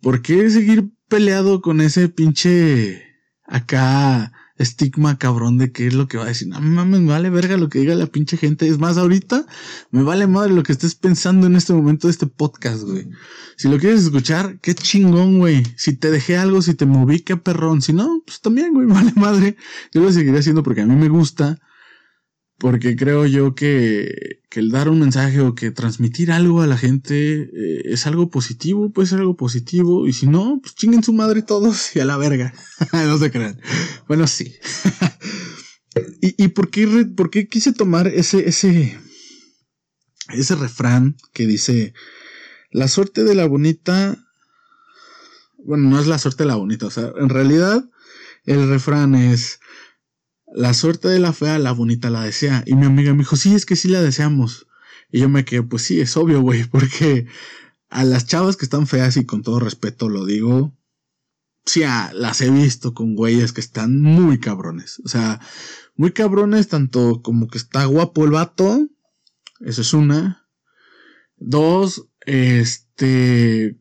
¿por 0.00 0.22
qué 0.22 0.48
seguir 0.50 0.90
peleado 1.08 1.60
con 1.60 1.80
ese 1.80 2.08
pinche 2.08 3.02
acá 3.46 4.32
estigma 4.56 5.18
cabrón 5.18 5.58
de 5.58 5.72
qué 5.72 5.86
es 5.86 5.94
lo 5.94 6.06
que 6.06 6.16
va 6.16 6.24
a 6.24 6.28
decir. 6.28 6.48
No 6.48 6.60
mames, 6.60 7.00
me 7.00 7.10
vale 7.10 7.30
verga 7.30 7.56
lo 7.56 7.68
que 7.68 7.80
diga 7.80 7.94
la 7.94 8.06
pinche 8.06 8.36
gente. 8.36 8.68
Es 8.68 8.78
más, 8.78 8.96
ahorita 8.96 9.46
me 9.90 10.02
vale 10.02 10.26
madre 10.26 10.52
lo 10.52 10.62
que 10.62 10.72
estés 10.72 10.94
pensando 10.94 11.46
en 11.46 11.56
este 11.56 11.72
momento 11.72 12.06
de 12.06 12.12
este 12.12 12.26
podcast, 12.26 12.82
güey. 12.84 13.08
Si 13.56 13.68
lo 13.68 13.78
quieres 13.78 14.02
escuchar, 14.02 14.58
qué 14.60 14.74
chingón, 14.74 15.38
güey. 15.38 15.62
Si 15.76 15.96
te 15.96 16.10
dejé 16.10 16.36
algo, 16.36 16.62
si 16.62 16.74
te 16.74 16.86
moví, 16.86 17.20
qué 17.20 17.36
perrón. 17.36 17.82
Si 17.82 17.92
no, 17.92 18.22
pues 18.24 18.40
también, 18.40 18.72
güey, 18.72 18.86
vale 18.86 19.12
madre. 19.16 19.56
Yo 19.92 20.02
lo 20.02 20.12
seguiré 20.12 20.38
haciendo 20.38 20.62
porque 20.62 20.82
a 20.82 20.86
mí 20.86 20.94
me 20.94 21.08
gusta. 21.08 21.58
Porque 22.58 22.96
creo 22.96 23.26
yo 23.26 23.54
que, 23.54 24.40
que 24.48 24.60
el 24.60 24.70
dar 24.70 24.88
un 24.88 25.00
mensaje 25.00 25.40
o 25.40 25.54
que 25.54 25.70
transmitir 25.70 26.30
algo 26.30 26.62
a 26.62 26.66
la 26.66 26.78
gente 26.78 27.42
eh, 27.42 27.82
es 27.86 28.06
algo 28.06 28.30
positivo, 28.30 28.90
puede 28.92 29.08
ser 29.08 29.18
algo 29.18 29.36
positivo. 29.36 30.06
Y 30.06 30.12
si 30.12 30.26
no, 30.26 30.60
pues 30.62 30.74
chinguen 30.74 31.02
su 31.02 31.12
madre 31.12 31.42
todos 31.42 31.94
y 31.96 32.00
a 32.00 32.04
la 32.04 32.16
verga. 32.16 32.54
no 32.92 33.18
se 33.18 33.30
crean. 33.30 33.60
Bueno, 34.06 34.26
sí. 34.26 34.54
¿Y, 36.20 36.44
y 36.44 36.48
por, 36.48 36.70
qué, 36.70 37.06
por 37.16 37.30
qué 37.30 37.48
quise 37.48 37.72
tomar 37.72 38.08
ese, 38.08 38.48
ese, 38.48 38.98
ese 40.32 40.54
refrán 40.54 41.16
que 41.32 41.46
dice, 41.46 41.94
la 42.70 42.88
suerte 42.88 43.24
de 43.24 43.34
la 43.34 43.46
bonita... 43.46 44.18
Bueno, 45.58 45.88
no 45.88 45.98
es 45.98 46.06
la 46.06 46.18
suerte 46.18 46.42
de 46.42 46.48
la 46.48 46.56
bonita, 46.56 46.86
o 46.86 46.90
sea, 46.90 47.10
en 47.16 47.30
realidad 47.30 47.88
el 48.44 48.68
refrán 48.68 49.14
es 49.14 49.60
la 50.54 50.72
suerte 50.72 51.08
de 51.08 51.18
la 51.18 51.32
fea, 51.32 51.58
la 51.58 51.72
bonita 51.72 52.10
la 52.10 52.22
desea. 52.22 52.62
Y 52.64 52.74
mi 52.74 52.86
amiga 52.86 53.12
me 53.12 53.18
dijo, 53.18 53.36
sí, 53.36 53.54
es 53.54 53.66
que 53.66 53.76
sí 53.76 53.88
la 53.88 54.00
deseamos. 54.00 54.66
Y 55.10 55.20
yo 55.20 55.28
me 55.28 55.44
quedé, 55.44 55.62
pues 55.64 55.82
sí, 55.82 56.00
es 56.00 56.16
obvio, 56.16 56.40
güey, 56.40 56.64
porque 56.70 57.26
a 57.90 58.04
las 58.04 58.26
chavas 58.26 58.56
que 58.56 58.64
están 58.64 58.86
feas 58.86 59.16
y 59.16 59.26
con 59.26 59.42
todo 59.42 59.58
respeto 59.58 60.08
lo 60.08 60.24
digo, 60.24 60.72
sí, 61.66 61.82
las 62.12 62.40
he 62.40 62.50
visto 62.50 62.94
con 62.94 63.14
güeyes 63.16 63.52
que 63.52 63.60
están 63.60 64.00
muy 64.00 64.38
cabrones. 64.38 65.00
O 65.04 65.08
sea, 65.08 65.40
muy 65.96 66.12
cabrones, 66.12 66.68
tanto 66.68 67.20
como 67.22 67.48
que 67.48 67.58
está 67.58 67.84
guapo 67.86 68.24
el 68.24 68.30
vato, 68.30 68.88
eso 69.60 69.82
es 69.82 69.92
una. 69.92 70.46
Dos, 71.36 72.08
este, 72.26 73.76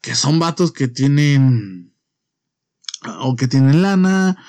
que 0.00 0.14
son 0.14 0.38
vatos 0.38 0.72
que 0.72 0.88
tienen, 0.88 1.94
o 3.20 3.36
que 3.36 3.48
tienen 3.48 3.82
lana, 3.82 4.42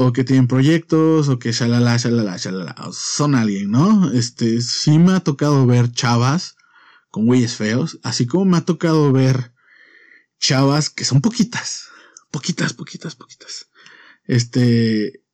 o 0.00 0.12
que 0.12 0.22
tienen 0.22 0.46
proyectos, 0.46 1.28
o 1.28 1.40
que 1.40 1.50
shalala, 1.50 1.96
shalala, 1.96 2.36
shalala, 2.36 2.76
son 2.92 3.34
alguien, 3.34 3.72
¿no? 3.72 4.12
Este, 4.12 4.60
sí 4.60 4.96
me 4.96 5.12
ha 5.12 5.18
tocado 5.18 5.66
ver 5.66 5.90
chavas 5.90 6.54
con 7.10 7.26
güeyes 7.26 7.56
feos, 7.56 7.98
así 8.04 8.24
como 8.24 8.44
me 8.44 8.58
ha 8.58 8.64
tocado 8.64 9.10
ver 9.10 9.52
chavas 10.38 10.88
que 10.88 11.04
son 11.04 11.20
poquitas, 11.20 11.88
poquitas, 12.30 12.74
poquitas, 12.74 13.16
poquitas. 13.16 13.70
Este, 14.22 15.24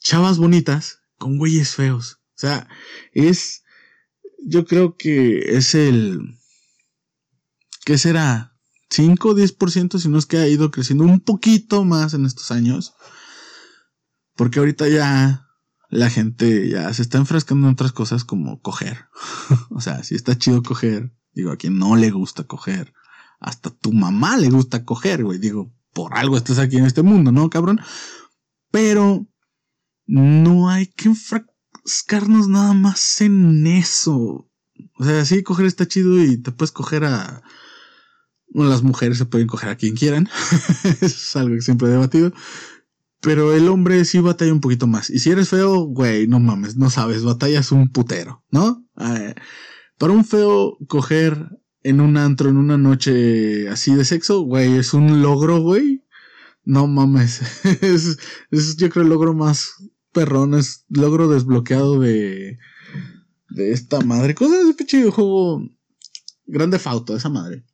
chavas 0.00 0.38
bonitas 0.38 1.02
con 1.18 1.36
güeyes 1.36 1.74
feos. 1.74 2.14
O 2.36 2.40
sea, 2.40 2.66
es, 3.12 3.62
yo 4.42 4.64
creo 4.64 4.96
que 4.96 5.58
es 5.58 5.74
el, 5.74 6.38
¿qué 7.84 7.98
será? 7.98 8.56
5 8.88 9.28
o 9.28 9.34
10%, 9.34 9.98
si 9.98 10.08
no 10.08 10.18
es 10.18 10.24
que 10.24 10.38
ha 10.38 10.48
ido 10.48 10.70
creciendo 10.70 11.04
un 11.04 11.20
poquito 11.20 11.84
más 11.84 12.14
en 12.14 12.24
estos 12.24 12.50
años. 12.52 12.94
Porque 14.36 14.58
ahorita 14.58 14.88
ya 14.88 15.48
la 15.90 16.08
gente 16.08 16.68
ya 16.68 16.92
se 16.94 17.02
está 17.02 17.18
enfrascando 17.18 17.66
en 17.66 17.72
otras 17.72 17.92
cosas 17.92 18.24
como 18.24 18.60
coger. 18.60 19.06
o 19.70 19.80
sea, 19.80 20.02
si 20.04 20.14
está 20.14 20.38
chido 20.38 20.62
coger, 20.62 21.12
digo, 21.32 21.50
a 21.50 21.56
quien 21.56 21.78
no 21.78 21.96
le 21.96 22.10
gusta 22.10 22.44
coger. 22.44 22.94
Hasta 23.40 23.70
tu 23.70 23.92
mamá 23.92 24.36
le 24.36 24.50
gusta 24.50 24.84
coger, 24.84 25.24
güey. 25.24 25.38
Digo, 25.38 25.72
por 25.92 26.16
algo 26.16 26.36
estás 26.36 26.58
aquí 26.58 26.76
en 26.76 26.86
este 26.86 27.02
mundo, 27.02 27.32
¿no, 27.32 27.50
cabrón? 27.50 27.80
Pero 28.70 29.26
no 30.06 30.68
hay 30.68 30.86
que 30.86 31.08
enfrascarnos 31.08 32.48
nada 32.48 32.72
más 32.72 33.20
en 33.20 33.66
eso. 33.66 34.48
O 34.98 35.04
sea, 35.04 35.24
sí, 35.24 35.42
coger 35.42 35.66
está 35.66 35.88
chido 35.88 36.22
y 36.22 36.36
te 36.36 36.52
puedes 36.52 36.72
coger 36.72 37.04
a. 37.04 37.42
Bueno, 38.52 38.70
las 38.70 38.82
mujeres 38.82 39.18
se 39.18 39.26
pueden 39.26 39.46
coger 39.46 39.70
a 39.70 39.76
quien 39.76 39.96
quieran. 39.96 40.28
es 41.00 41.36
algo 41.36 41.54
que 41.54 41.62
siempre 41.62 41.88
he 41.88 41.92
debatido. 41.92 42.32
Pero 43.20 43.52
el 43.52 43.68
hombre 43.68 44.04
sí 44.04 44.18
batalla 44.18 44.52
un 44.52 44.60
poquito 44.60 44.86
más. 44.86 45.10
Y 45.10 45.18
si 45.18 45.30
eres 45.30 45.50
feo, 45.50 45.80
güey, 45.84 46.26
no 46.26 46.40
mames, 46.40 46.76
no 46.76 46.88
sabes, 46.88 47.22
batallas 47.22 47.70
un 47.70 47.90
putero, 47.90 48.44
¿no? 48.50 48.84
Eh, 48.98 49.34
para 49.98 50.14
un 50.14 50.24
feo 50.24 50.78
coger 50.88 51.58
en 51.82 52.00
un 52.00 52.16
antro 52.16 52.48
en 52.48 52.56
una 52.56 52.78
noche 52.78 53.68
así 53.68 53.94
de 53.94 54.04
sexo, 54.04 54.40
güey, 54.42 54.78
es 54.78 54.94
un 54.94 55.22
logro, 55.22 55.60
güey. 55.60 56.04
No 56.64 56.86
mames. 56.86 57.42
es, 57.82 58.18
es, 58.50 58.76
yo 58.76 58.88
creo 58.90 59.02
el 59.04 59.10
logro 59.10 59.34
más 59.34 59.74
perrón, 60.12 60.54
es 60.54 60.84
logro 60.88 61.28
desbloqueado 61.28 62.00
de, 62.00 62.58
de 63.50 63.72
esta 63.72 64.00
madre. 64.00 64.34
Cosa 64.34 64.56
de 64.64 64.74
pinche 64.74 65.10
juego 65.10 65.62
grande 66.46 66.78
fauto, 66.78 67.16
esa 67.16 67.28
madre. 67.28 67.64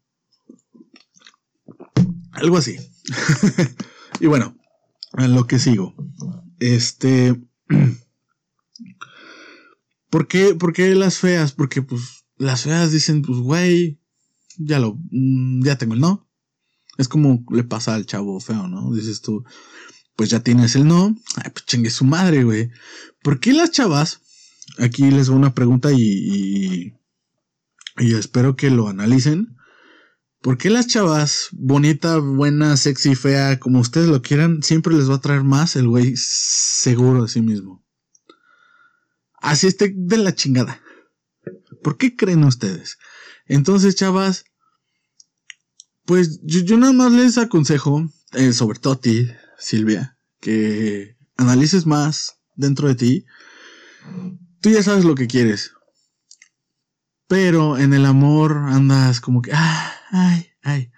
Algo 2.33 2.59
así. 2.59 2.77
y 4.21 4.27
bueno, 4.27 4.57
en 5.15 5.35
lo 5.35 5.47
que 5.47 5.59
sigo. 5.59 5.95
Este. 6.59 7.41
¿Por 10.11 10.29
qué, 10.29 10.55
¿Por 10.55 10.73
qué 10.73 10.95
las 10.95 11.19
feas? 11.19 11.53
Porque 11.53 11.83
pues 11.83 12.25
las 12.37 12.63
feas 12.63 12.93
dicen, 12.93 13.23
pues 13.23 13.39
güey, 13.39 14.01
ya 14.59 14.79
lo, 14.79 14.99
mm, 15.11 15.65
ya 15.65 15.77
tengo 15.77 15.95
el 15.95 16.01
no. 16.01 16.29
Es 16.99 17.09
como 17.09 17.45
le 17.51 17.65
pasa 17.65 17.95
al 17.95 18.07
chavo 18.07 18.41
feo, 18.41 18.69
¿no? 18.69 18.95
Dices 18.95 19.21
tú, 19.21 19.45
pues 20.17 20.31
ya 20.31 20.41
tienes 20.41 20.77
el 20.77 20.87
no. 20.87 21.15
Ay, 21.37 21.51
pues 21.53 21.67
chingue 21.67 21.91
su 21.91 22.05
madre, 22.05 22.45
güey. 22.45 22.71
¿Por 23.23 23.41
qué 23.41 23.53
las 23.53 23.71
chavas? 23.71 24.21
Aquí 24.79 25.11
les 25.11 25.27
doy 25.27 25.37
una 25.37 25.55
pregunta 25.55 25.93
y, 25.93 26.01
y, 26.01 26.95
y 27.99 28.15
espero 28.15 28.57
que 28.57 28.71
lo 28.71 28.89
analicen. 28.89 29.57
¿Por 30.47 30.59
qué 30.59 30.71
las 30.71 30.87
chavas, 30.87 31.49
bonita, 31.51 32.19
buena, 32.19 32.77
sexy, 32.77 33.17
fea, 33.17 33.59
como 33.59 33.81
ustedes 33.81 34.07
lo 34.07 34.23
quieran, 34.23 34.63
siempre 34.63 34.95
les 34.95 35.11
va 35.11 35.17
a 35.17 35.21
traer 35.21 35.43
más 35.43 35.75
el 35.75 35.89
güey 35.89 36.15
seguro 36.17 37.23
de 37.25 37.29
sí 37.29 37.41
mismo? 37.41 37.85
Así 39.39 39.67
esté 39.67 39.93
de 39.93 40.19
la 40.19 40.37
chingada. 40.37 40.81
¿Por 41.83 41.97
qué 41.97 42.15
creen 42.15 42.45
ustedes? 42.45 42.97
Entonces, 43.47 43.97
chavas, 43.97 44.45
pues 46.05 46.39
yo, 46.45 46.79
nada 46.79 46.93
más 46.93 47.11
les 47.11 47.39
aconsejo, 47.39 48.09
eh, 48.35 48.53
sobre 48.53 48.79
todo 48.79 48.93
a 48.93 49.01
ti, 49.01 49.29
Silvia, 49.59 50.17
que 50.41 51.17
analices 51.37 51.87
más 51.87 52.37
dentro 52.55 52.87
de 52.87 52.95
ti. 52.95 53.27
Tú 54.61 54.71
ya 54.71 54.85
sabes 54.85 55.05
lo 55.05 55.17
que 55.17 55.27
quieres. 55.27 55.73
Pero 57.27 57.79
en 57.79 57.93
el 57.95 58.07
amor 58.07 58.53
andas 58.69 59.21
como 59.21 59.43
que, 59.43 59.51
ah, 59.53 59.96
ay, 60.17 60.47
ay. 60.63 60.91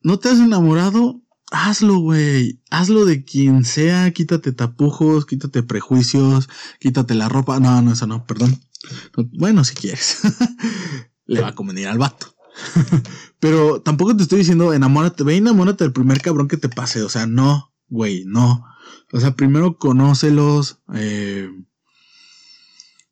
¿No 0.00 0.18
te 0.18 0.28
has 0.28 0.38
enamorado? 0.38 1.20
Hazlo, 1.50 1.98
güey. 1.98 2.62
Hazlo 2.70 3.04
de 3.04 3.24
quien 3.24 3.64
sea. 3.64 4.10
Quítate 4.12 4.52
tapujos, 4.52 5.26
quítate 5.26 5.62
prejuicios, 5.62 6.48
quítate 6.80 7.14
la 7.14 7.28
ropa. 7.28 7.60
No, 7.60 7.82
no, 7.82 7.92
eso 7.92 8.06
no, 8.06 8.24
perdón. 8.26 8.60
bueno, 9.32 9.64
si 9.64 9.74
quieres. 9.74 10.20
Le 11.26 11.40
va 11.40 11.48
a 11.48 11.54
convenir 11.54 11.88
al 11.88 11.98
vato. 11.98 12.34
Pero 13.40 13.82
tampoco 13.82 14.16
te 14.16 14.22
estoy 14.22 14.38
diciendo 14.38 14.72
enamórate, 14.72 15.24
ve 15.24 15.36
enamórate 15.36 15.84
del 15.84 15.92
primer 15.92 16.20
cabrón 16.20 16.48
que 16.48 16.56
te 16.56 16.68
pase. 16.68 17.02
O 17.02 17.08
sea, 17.08 17.26
no, 17.26 17.74
güey, 17.88 18.24
no. 18.24 18.64
O 19.12 19.20
sea, 19.20 19.34
primero 19.34 19.78
conócelos. 19.78 20.80
Eh, 20.94 21.50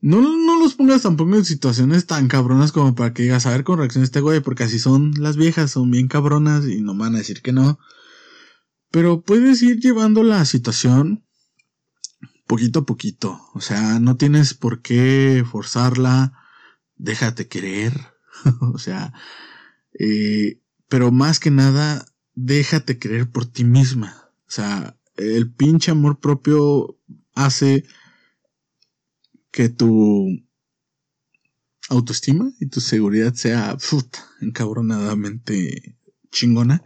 no, 0.07 0.37
no 0.37 0.57
los 0.61 0.75
pongas 0.75 1.03
tampoco 1.03 1.35
en 1.35 1.45
situaciones 1.45 2.07
tan 2.07 2.29
cabronas 2.29 2.71
como 2.71 2.95
para 2.95 3.13
que 3.13 3.25
digas, 3.25 3.45
a 3.45 3.51
ver 3.51 3.65
con 3.65 3.81
reacción 3.81 4.05
este 4.05 4.21
güey, 4.21 4.39
porque 4.39 4.63
así 4.63 4.79
son 4.79 5.13
las 5.19 5.37
viejas, 5.37 5.73
son 5.73 5.91
bien 5.91 6.07
cabronas 6.07 6.65
y 6.65 6.81
no 6.81 6.97
van 6.97 7.17
a 7.17 7.19
decir 7.19 7.43
que 7.43 7.50
no. 7.50 7.80
Pero 8.93 9.23
puedes 9.23 9.63
ir 9.63 9.80
llevando 9.80 10.23
la 10.23 10.45
situación 10.45 11.25
poquito 12.47 12.78
a 12.78 12.87
poquito. 12.87 13.41
O 13.54 13.61
sea, 13.61 13.99
no 13.99 14.17
tienes 14.17 14.54
por 14.54 14.80
qué 14.80 15.45
forzarla. 15.45 16.35
Déjate 16.95 17.49
querer. 17.49 17.93
o 18.61 18.78
sea, 18.78 19.13
eh, 19.99 20.61
pero 20.89 21.11
más 21.11 21.41
que 21.41 21.50
nada, 21.50 22.07
déjate 22.37 23.00
querer 23.00 23.28
por 23.28 23.45
ti 23.47 23.65
misma. 23.65 24.30
O 24.47 24.52
sea, 24.52 24.97
el 25.17 25.50
pinche 25.50 25.91
amor 25.91 26.21
propio 26.21 26.97
hace 27.35 27.85
que 29.56 29.71
tu 29.71 30.28
autoestima 31.88 32.52
y 32.60 32.66
tu 32.66 32.82
seguridad 32.82 33.32
sea 33.32 33.75
puta, 33.78 34.23
encabronadamente 34.42 35.97
chingona. 36.30 36.84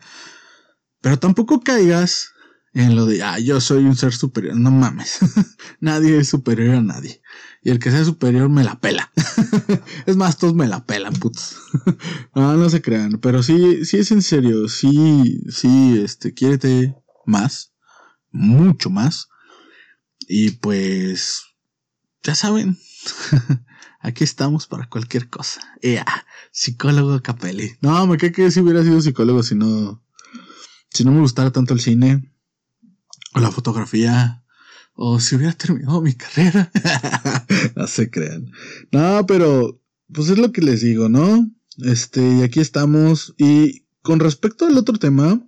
Pero 1.01 1.19
tampoco 1.19 1.63
caigas 1.63 2.31
en 2.73 2.95
lo 2.95 3.07
de, 3.07 3.25
ah, 3.25 3.41
yo 3.41 3.61
soy 3.61 3.83
un 3.83 3.97
ser 3.97 4.13
superior. 4.13 4.55
No 4.55 4.71
mames. 4.71 5.19
nadie 5.81 6.19
es 6.19 6.29
superior 6.29 6.77
a 6.77 6.81
nadie. 6.81 7.21
Y 7.61 7.71
el 7.71 7.81
que 7.81 7.91
sea 7.91 8.05
superior 8.05 8.49
me 8.49 8.63
la 8.63 8.79
pela. 8.79 9.11
es 10.07 10.15
más, 10.15 10.39
todos 10.39 10.55
me 10.55 10.69
la 10.69 10.87
pelan, 10.87 11.15
putos. 11.15 11.57
no, 12.37 12.57
no 12.57 12.71
se 12.71 12.81
crean. 12.81 13.19
Pero 13.21 13.43
sí, 13.43 13.85
sí 13.85 13.97
es 13.97 14.13
en 14.13 14.23
serio. 14.23 14.69
Sí, 14.69 15.43
sí, 15.51 16.01
este, 16.05 16.35
quiérete 16.35 16.95
más. 17.27 17.75
Mucho 18.31 18.91
más. 18.91 19.27
Y 20.29 20.53
pues, 20.53 21.50
ya 22.23 22.35
saben. 22.35 22.79
Aquí 24.01 24.25
estamos 24.25 24.67
para 24.67 24.89
cualquier 24.89 25.29
cosa. 25.29 25.61
Ea, 25.83 26.27
psicólogo 26.53 27.21
Capelli. 27.23 27.77
No, 27.81 28.07
me 28.07 28.17
cae 28.17 28.33
que 28.33 28.51
si 28.51 28.61
hubiera 28.61 28.83
sido 28.83 29.01
psicólogo 29.01 29.43
si 29.43 29.55
no 29.55 30.03
si 30.91 31.05
no 31.05 31.13
me 31.13 31.21
gustara 31.21 31.53
tanto 31.53 31.75
el 31.75 31.81
cine 31.81 32.33
o 33.35 33.41
la 33.41 33.51
fotografía 33.51 34.45
o 34.95 35.21
si 35.21 35.37
hubiera 35.37 35.53
terminado 35.53 36.01
mi 36.03 36.15
carrera. 36.15 36.71
no 37.77 37.87
se 37.87 38.11
crean. 38.11 38.51
No, 38.91 39.25
pero 39.27 39.81
pues 40.13 40.29
es 40.29 40.39
lo 40.39 40.53
que 40.53 40.63
les 40.63 40.81
digo, 40.81 41.09
¿no? 41.09 41.49
Este, 41.79 42.21
y 42.21 42.43
aquí 42.43 42.61
estamos. 42.61 43.35
Y 43.39 43.87
con 44.03 44.21
respecto 44.21 44.67
al 44.67 44.77
otro 44.77 44.99
tema 44.99 45.41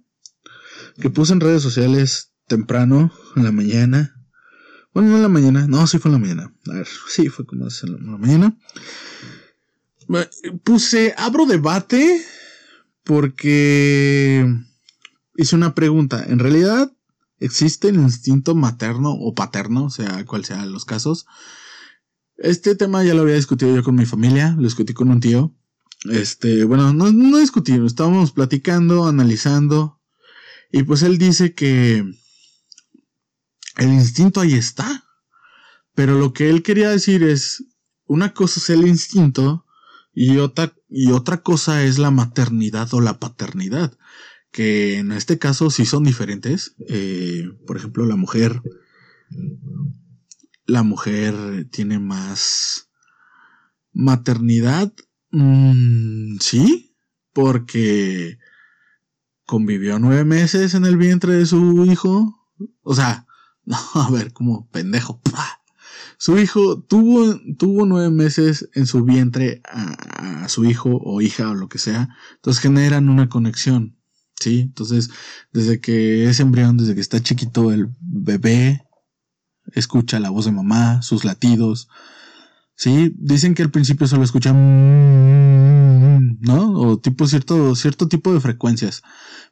que 1.00 1.10
puse 1.10 1.32
en 1.32 1.40
redes 1.40 1.62
sociales 1.62 2.32
temprano, 2.46 3.12
en 3.36 3.44
la 3.44 3.52
mañana. 3.52 4.11
Bueno, 4.94 5.10
no 5.10 5.16
en 5.16 5.22
la 5.22 5.28
mañana, 5.28 5.66
no, 5.66 5.86
sí 5.86 5.98
fue 5.98 6.10
en 6.10 6.12
la 6.12 6.18
mañana. 6.18 6.54
A 6.68 6.74
ver, 6.74 6.88
sí, 7.08 7.28
fue 7.28 7.46
como 7.46 7.66
en 7.66 8.10
la 8.10 8.18
mañana. 8.18 8.56
Puse, 10.64 11.14
abro 11.16 11.46
debate 11.46 12.22
porque 13.04 14.46
hice 15.36 15.56
una 15.56 15.74
pregunta. 15.74 16.24
En 16.28 16.38
realidad, 16.38 16.92
¿existe 17.38 17.88
el 17.88 17.96
instinto 17.96 18.54
materno 18.54 19.12
o 19.12 19.34
paterno? 19.34 19.84
O 19.84 19.90
sea, 19.90 20.24
cual 20.26 20.44
sea 20.44 20.66
los 20.66 20.84
casos. 20.84 21.26
Este 22.36 22.74
tema 22.74 23.02
ya 23.02 23.14
lo 23.14 23.22
había 23.22 23.36
discutido 23.36 23.74
yo 23.74 23.82
con 23.82 23.94
mi 23.94 24.04
familia, 24.04 24.54
lo 24.56 24.64
discutí 24.64 24.92
con 24.92 25.10
un 25.10 25.20
tío. 25.20 25.54
Este, 26.10 26.64
bueno, 26.64 26.92
no, 26.92 27.12
no 27.12 27.38
discutimos, 27.38 27.92
estábamos 27.92 28.32
platicando, 28.32 29.06
analizando. 29.06 30.00
Y 30.70 30.82
pues 30.82 31.02
él 31.02 31.18
dice 31.18 31.54
que 31.54 32.04
el 33.76 33.92
instinto 33.92 34.40
ahí 34.40 34.54
está. 34.54 35.04
Pero 35.94 36.18
lo 36.18 36.32
que 36.32 36.48
él 36.48 36.62
quería 36.62 36.90
decir 36.90 37.22
es, 37.22 37.64
una 38.06 38.32
cosa 38.32 38.60
es 38.60 38.70
el 38.70 38.86
instinto 38.86 39.66
y 40.14 40.38
otra, 40.38 40.72
y 40.88 41.12
otra 41.12 41.42
cosa 41.42 41.84
es 41.84 41.98
la 41.98 42.10
maternidad 42.10 42.92
o 42.94 43.00
la 43.00 43.18
paternidad 43.18 43.96
que 44.52 44.98
en 44.98 45.10
este 45.10 45.38
caso 45.38 45.70
sí 45.70 45.86
son 45.86 46.04
diferentes. 46.04 46.76
Eh, 46.88 47.50
por 47.66 47.76
ejemplo, 47.76 48.06
la 48.06 48.16
mujer. 48.16 48.62
La 50.66 50.84
mujer 50.84 51.66
tiene 51.70 51.98
más 51.98 52.90
maternidad. 53.92 54.92
Mm, 55.30 56.36
sí, 56.38 56.94
porque 57.32 58.38
convivió 59.46 59.98
nueve 59.98 60.24
meses 60.24 60.74
en 60.74 60.84
el 60.84 60.98
vientre 60.98 61.32
de 61.32 61.46
su 61.46 61.84
hijo. 61.86 62.38
O 62.82 62.94
sea, 62.94 63.26
no, 63.64 63.76
a 63.94 64.10
ver, 64.10 64.32
como 64.32 64.68
pendejo. 64.68 65.20
Su 66.18 66.38
hijo 66.38 66.80
tuvo, 66.80 67.40
tuvo 67.58 67.86
nueve 67.86 68.10
meses 68.10 68.68
en 68.74 68.86
su 68.86 69.04
vientre 69.04 69.60
a, 69.64 70.44
a 70.44 70.48
su 70.48 70.64
hijo 70.64 70.90
o 71.02 71.20
hija 71.20 71.50
o 71.50 71.54
lo 71.54 71.68
que 71.68 71.78
sea. 71.78 72.10
Entonces 72.36 72.62
generan 72.62 73.08
una 73.08 73.28
conexión. 73.28 73.96
¿sí? 74.42 74.60
Entonces, 74.60 75.10
desde 75.52 75.80
que 75.80 76.28
es 76.28 76.40
embrión, 76.40 76.76
desde 76.76 76.94
que 76.94 77.00
está 77.00 77.20
chiquito, 77.20 77.72
el 77.72 77.88
bebé 78.00 78.86
escucha 79.72 80.20
la 80.20 80.30
voz 80.30 80.44
de 80.44 80.52
mamá, 80.52 81.02
sus 81.02 81.24
latidos, 81.24 81.88
¿sí? 82.74 83.14
Dicen 83.18 83.54
que 83.54 83.62
al 83.62 83.70
principio 83.70 84.06
solo 84.06 84.24
escucha, 84.24 84.52
¿no? 86.40 86.72
O 86.74 86.98
tipo 86.98 87.26
cierto, 87.26 87.74
cierto 87.76 88.08
tipo 88.08 88.32
de 88.32 88.40
frecuencias. 88.40 89.02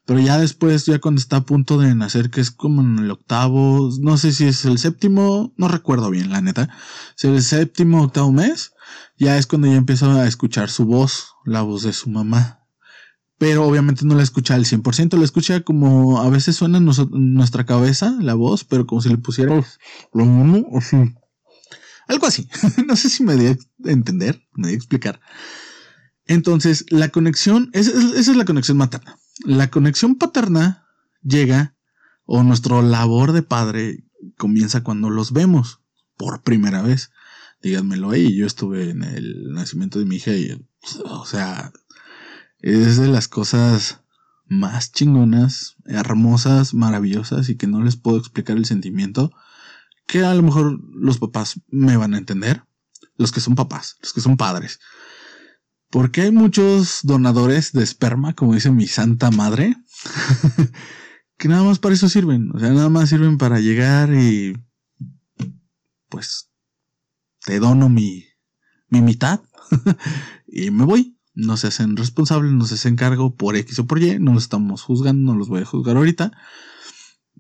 Pero 0.05 0.21
ya 0.21 0.39
después, 0.39 0.87
ya 0.87 0.99
cuando 0.99 1.21
está 1.21 1.37
a 1.37 1.45
punto 1.45 1.79
de 1.79 1.95
nacer, 1.95 2.31
que 2.31 2.41
es 2.41 2.51
como 2.51 2.83
en 2.83 2.99
el 2.99 3.11
octavo, 3.11 3.91
no 4.01 4.17
sé 4.17 4.33
si 4.33 4.47
es 4.47 4.65
el 4.65 4.79
séptimo, 4.79 5.53
no 5.57 5.69
recuerdo 5.69 6.11
bien, 6.11 6.31
la 6.31 6.41
neta. 6.41 6.69
Si 7.17 7.29
es 7.29 7.35
el 7.35 7.43
séptimo, 7.43 8.03
octavo 8.03 8.33
mes, 8.33 8.73
ya 9.19 9.39
es 9.39 9.47
cuando 9.47 9.69
ya 9.69 9.77
empieza 9.77 10.13
a 10.13 10.27
escuchar 10.27 10.71
su 10.71 10.85
voz, 10.85 11.35
la 11.45 11.63
voz 11.63 11.83
de 11.83 11.93
su 11.93 12.11
mamá. 12.11 12.61
Pero 13.39 13.65
obviamente 13.65 14.05
no 14.05 14.15
la 14.17 14.23
escucha 14.23 14.55
al 14.55 14.65
100%, 14.65 15.17
la 15.17 15.25
escucha 15.25 15.61
como 15.61 16.21
a 16.21 16.29
veces 16.29 16.57
suena 16.57 16.79
en 16.79 16.91
nuestra 17.35 17.65
cabeza 17.65 18.17
la 18.21 18.35
voz, 18.35 18.65
pero 18.65 18.87
como 18.87 19.01
si 19.01 19.09
le 19.09 19.17
pusiera 19.17 19.63
lo 20.13 20.25
mismo, 20.27 20.77
así. 20.77 20.97
Algo 22.11 22.27
así. 22.27 22.49
no 22.87 22.97
sé 22.97 23.09
si 23.09 23.23
me 23.23 23.37
di 23.37 23.47
a 23.47 23.57
entender, 23.85 24.43
me 24.55 24.67
di 24.67 24.75
a 24.75 24.77
explicar. 24.77 25.21
Entonces, 26.27 26.85
la 26.91 27.11
conexión, 27.11 27.71
esa, 27.73 27.93
es 28.19 28.27
la 28.27 28.45
conexión 28.45 28.77
materna. 28.77 29.17
La 29.45 29.71
conexión 29.71 30.17
paterna 30.17 30.89
llega, 31.23 31.77
o 32.25 32.43
nuestra 32.43 32.83
labor 32.83 33.31
de 33.31 33.43
padre 33.43 34.05
comienza 34.37 34.83
cuando 34.83 35.09
los 35.09 35.33
vemos 35.33 35.83
por 36.17 36.43
primera 36.43 36.83
vez. 36.83 37.13
Díganmelo 37.63 38.11
ahí, 38.11 38.37
yo 38.37 38.45
estuve 38.45 38.91
en 38.91 39.05
el 39.05 39.53
nacimiento 39.53 40.01
de 40.01 40.07
mi 40.07 40.17
hija 40.17 40.33
y, 40.33 40.67
o 41.05 41.25
sea, 41.27 41.73
es 42.59 42.97
de 42.97 43.07
las 43.07 43.29
cosas 43.29 44.01
más 44.49 44.91
chingonas, 44.91 45.77
hermosas, 45.85 46.75
maravillosas 46.75 47.49
y 47.51 47.57
que 47.57 47.69
no 47.69 47.85
les 47.85 47.95
puedo 47.95 48.19
explicar 48.19 48.57
el 48.57 48.65
sentimiento 48.65 49.33
que 50.11 50.25
a 50.25 50.35
lo 50.35 50.43
mejor 50.43 50.81
los 50.93 51.19
papás 51.19 51.61
me 51.69 51.97
van 51.97 52.15
a 52.15 52.19
entender, 52.19 52.65
los 53.17 53.31
que 53.31 53.39
son 53.39 53.55
papás, 53.55 53.97
los 54.03 54.13
que 54.13 54.21
son 54.21 54.37
padres. 54.37 54.81
Porque 55.89 56.23
hay 56.23 56.33
muchos 56.33 56.99
donadores 57.05 57.73
de 57.73 57.85
esperma, 57.85 58.35
como 58.35 58.55
dice 58.55 58.73
mi 58.73 58.89
santa 58.89 59.31
madre, 59.31 59.77
que 61.39 61.47
nada 61.47 61.63
más 61.63 61.79
para 61.79 61.95
eso 61.95 62.09
sirven. 62.09 62.51
O 62.53 62.59
sea, 62.59 62.71
nada 62.71 62.89
más 62.89 63.09
sirven 63.09 63.39
para 63.39 63.61
llegar 63.61 64.13
y 64.13 64.57
pues 66.09 66.51
te 67.45 67.61
dono 67.61 67.89
mi, 67.89 68.25
mi 68.89 69.03
mitad 69.03 69.41
y 70.49 70.73
me 70.73 70.85
voy. 70.85 71.17
No 71.35 71.57
se 71.57 71.69
hacen 71.69 71.97
responsables, 71.97 72.51
no 72.51 72.67
se 72.67 72.75
hacen 72.75 72.97
cargo 72.97 73.37
por 73.37 73.55
X 73.55 73.79
o 73.79 73.87
por 73.87 74.03
Y, 74.03 74.19
no 74.19 74.35
los 74.35 74.43
estamos 74.43 74.83
juzgando, 74.83 75.33
no 75.33 75.39
los 75.39 75.49
voy 75.49 75.63
a 75.63 75.67
juzgar 75.67 75.97
ahorita. 75.97 76.33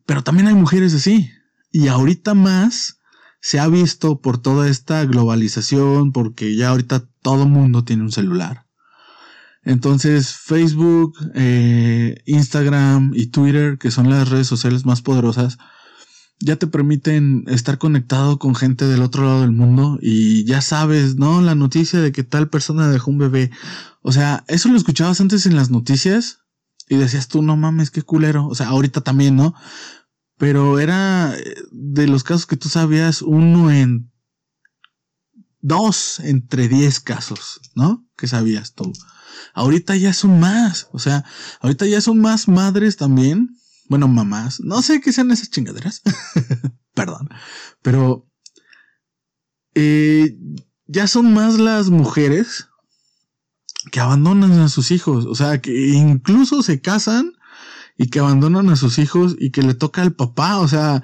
Pero 0.06 0.22
también 0.22 0.46
hay 0.46 0.54
mujeres 0.54 0.94
así. 0.94 1.32
Y 1.70 1.88
ahorita 1.88 2.34
más 2.34 3.00
se 3.40 3.58
ha 3.58 3.68
visto 3.68 4.20
por 4.20 4.38
toda 4.38 4.68
esta 4.68 5.04
globalización, 5.04 6.12
porque 6.12 6.56
ya 6.56 6.70
ahorita 6.70 7.08
todo 7.22 7.46
mundo 7.46 7.84
tiene 7.84 8.02
un 8.02 8.12
celular. 8.12 8.66
Entonces 9.62 10.34
Facebook, 10.34 11.14
eh, 11.34 12.22
Instagram 12.26 13.12
y 13.14 13.26
Twitter, 13.26 13.78
que 13.78 13.90
son 13.90 14.08
las 14.08 14.28
redes 14.28 14.46
sociales 14.46 14.86
más 14.86 15.02
poderosas, 15.02 15.58
ya 16.40 16.56
te 16.56 16.66
permiten 16.66 17.44
estar 17.48 17.76
conectado 17.76 18.38
con 18.38 18.54
gente 18.54 18.86
del 18.86 19.02
otro 19.02 19.24
lado 19.24 19.42
del 19.42 19.52
mundo 19.52 19.98
y 20.00 20.44
ya 20.46 20.62
sabes, 20.62 21.16
¿no? 21.16 21.42
La 21.42 21.54
noticia 21.54 22.00
de 22.00 22.12
que 22.12 22.24
tal 22.24 22.48
persona 22.48 22.88
dejó 22.88 23.10
un 23.10 23.18
bebé. 23.18 23.50
O 24.00 24.12
sea, 24.12 24.44
eso 24.48 24.70
lo 24.70 24.78
escuchabas 24.78 25.20
antes 25.20 25.44
en 25.44 25.54
las 25.54 25.70
noticias 25.70 26.38
y 26.88 26.96
decías 26.96 27.28
tú, 27.28 27.42
no 27.42 27.56
mames, 27.56 27.90
qué 27.90 28.02
culero. 28.02 28.46
O 28.46 28.54
sea, 28.54 28.68
ahorita 28.68 29.02
también, 29.02 29.36
¿no? 29.36 29.54
Pero 30.40 30.78
era 30.78 31.36
eh, 31.36 31.54
de 31.70 32.06
los 32.06 32.24
casos 32.24 32.46
que 32.46 32.56
tú 32.56 32.70
sabías, 32.70 33.20
uno 33.20 33.70
en 33.70 34.10
dos 35.60 36.18
entre 36.18 36.66
diez 36.66 36.98
casos, 36.98 37.60
¿no? 37.74 38.08
Que 38.16 38.26
sabías 38.26 38.72
tú. 38.72 38.90
Ahorita 39.52 39.96
ya 39.96 40.14
son 40.14 40.40
más, 40.40 40.88
o 40.92 40.98
sea, 40.98 41.26
ahorita 41.60 41.84
ya 41.84 42.00
son 42.00 42.22
más 42.22 42.48
madres 42.48 42.96
también. 42.96 43.50
Bueno, 43.90 44.08
mamás, 44.08 44.60
no 44.60 44.80
sé 44.80 45.02
qué 45.02 45.12
sean 45.12 45.30
esas 45.30 45.50
chingaderas. 45.50 46.00
Perdón. 46.94 47.28
Pero 47.82 48.26
eh, 49.74 50.38
ya 50.86 51.06
son 51.06 51.34
más 51.34 51.58
las 51.58 51.90
mujeres 51.90 52.66
que 53.92 54.00
abandonan 54.00 54.52
a 54.52 54.70
sus 54.70 54.90
hijos. 54.90 55.26
O 55.26 55.34
sea, 55.34 55.60
que 55.60 55.88
incluso 55.90 56.62
se 56.62 56.80
casan 56.80 57.34
y 58.00 58.08
que 58.08 58.18
abandonan 58.18 58.70
a 58.70 58.76
sus 58.76 58.98
hijos 58.98 59.36
y 59.38 59.50
que 59.50 59.60
le 59.62 59.74
toca 59.74 60.00
al 60.00 60.14
papá. 60.14 60.58
O 60.60 60.68
sea, 60.68 61.02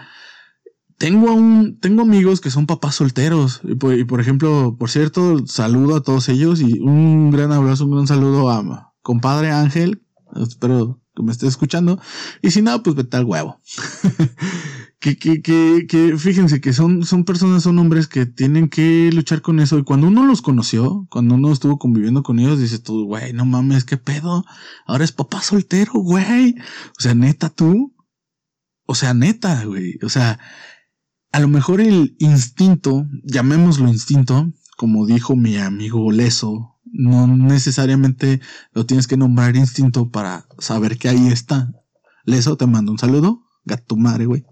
tengo 0.96 1.34
un, 1.34 1.78
tengo 1.78 2.00
amigos 2.00 2.40
que 2.40 2.50
son 2.50 2.64
papás 2.64 2.94
solteros. 2.94 3.60
Y 3.64 3.74
por, 3.74 4.18
ejemplo, 4.18 4.76
por 4.78 4.88
cierto, 4.88 5.46
saludo 5.46 5.96
a 5.96 6.02
todos 6.02 6.30
ellos 6.30 6.62
y 6.62 6.80
un 6.80 7.30
gran 7.30 7.52
abrazo, 7.52 7.84
un 7.84 7.90
gran 7.90 8.06
saludo 8.06 8.48
a 8.48 8.94
compadre 9.02 9.50
Ángel. 9.50 10.06
Espero 10.36 10.98
que 11.16 11.22
me 11.22 11.32
esté 11.32 11.46
escuchando. 11.48 12.00
Y 12.42 12.50
si 12.50 12.62
no, 12.62 12.82
pues 12.82 12.94
vete 12.94 13.16
al 13.16 13.24
huevo. 13.24 13.60
que, 15.00 15.16
que, 15.16 15.42
que, 15.42 15.86
que 15.88 16.16
fíjense 16.18 16.60
que 16.60 16.72
son, 16.72 17.04
son 17.04 17.24
personas, 17.24 17.62
son 17.62 17.78
hombres 17.78 18.06
que 18.06 18.26
tienen 18.26 18.68
que 18.68 19.10
luchar 19.12 19.40
con 19.42 19.58
eso. 19.58 19.78
Y 19.78 19.84
cuando 19.84 20.08
uno 20.08 20.26
los 20.26 20.42
conoció, 20.42 21.06
cuando 21.10 21.34
uno 21.34 21.52
estuvo 21.52 21.78
conviviendo 21.78 22.22
con 22.22 22.38
ellos, 22.38 22.60
dices 22.60 22.82
tú, 22.82 23.06
güey, 23.06 23.32
no 23.32 23.46
mames, 23.46 23.84
qué 23.84 23.96
pedo. 23.96 24.44
Ahora 24.86 25.04
es 25.04 25.12
papá 25.12 25.42
soltero, 25.42 25.94
güey. 25.94 26.54
O 26.98 27.00
sea, 27.00 27.14
neta 27.14 27.48
tú. 27.48 27.94
O 28.84 28.94
sea, 28.94 29.14
neta, 29.14 29.64
güey. 29.64 29.98
O 30.04 30.08
sea, 30.10 30.38
a 31.32 31.40
lo 31.40 31.48
mejor 31.48 31.80
el 31.80 32.14
instinto, 32.18 33.06
llamémoslo 33.24 33.88
instinto, 33.88 34.52
como 34.76 35.06
dijo 35.06 35.34
mi 35.34 35.56
amigo 35.56 36.12
Leso, 36.12 36.75
no 36.96 37.26
necesariamente 37.26 38.40
lo 38.72 38.86
tienes 38.86 39.06
que 39.06 39.16
nombrar 39.16 39.56
instinto 39.56 40.10
para 40.10 40.46
saber 40.58 40.98
que 40.98 41.08
ahí 41.08 41.28
está. 41.28 41.72
Leso, 42.24 42.56
te 42.56 42.66
mando 42.66 42.92
un 42.92 42.98
saludo 42.98 43.46
gato 43.66 43.96
madre, 43.96 44.24
güey. 44.24 44.46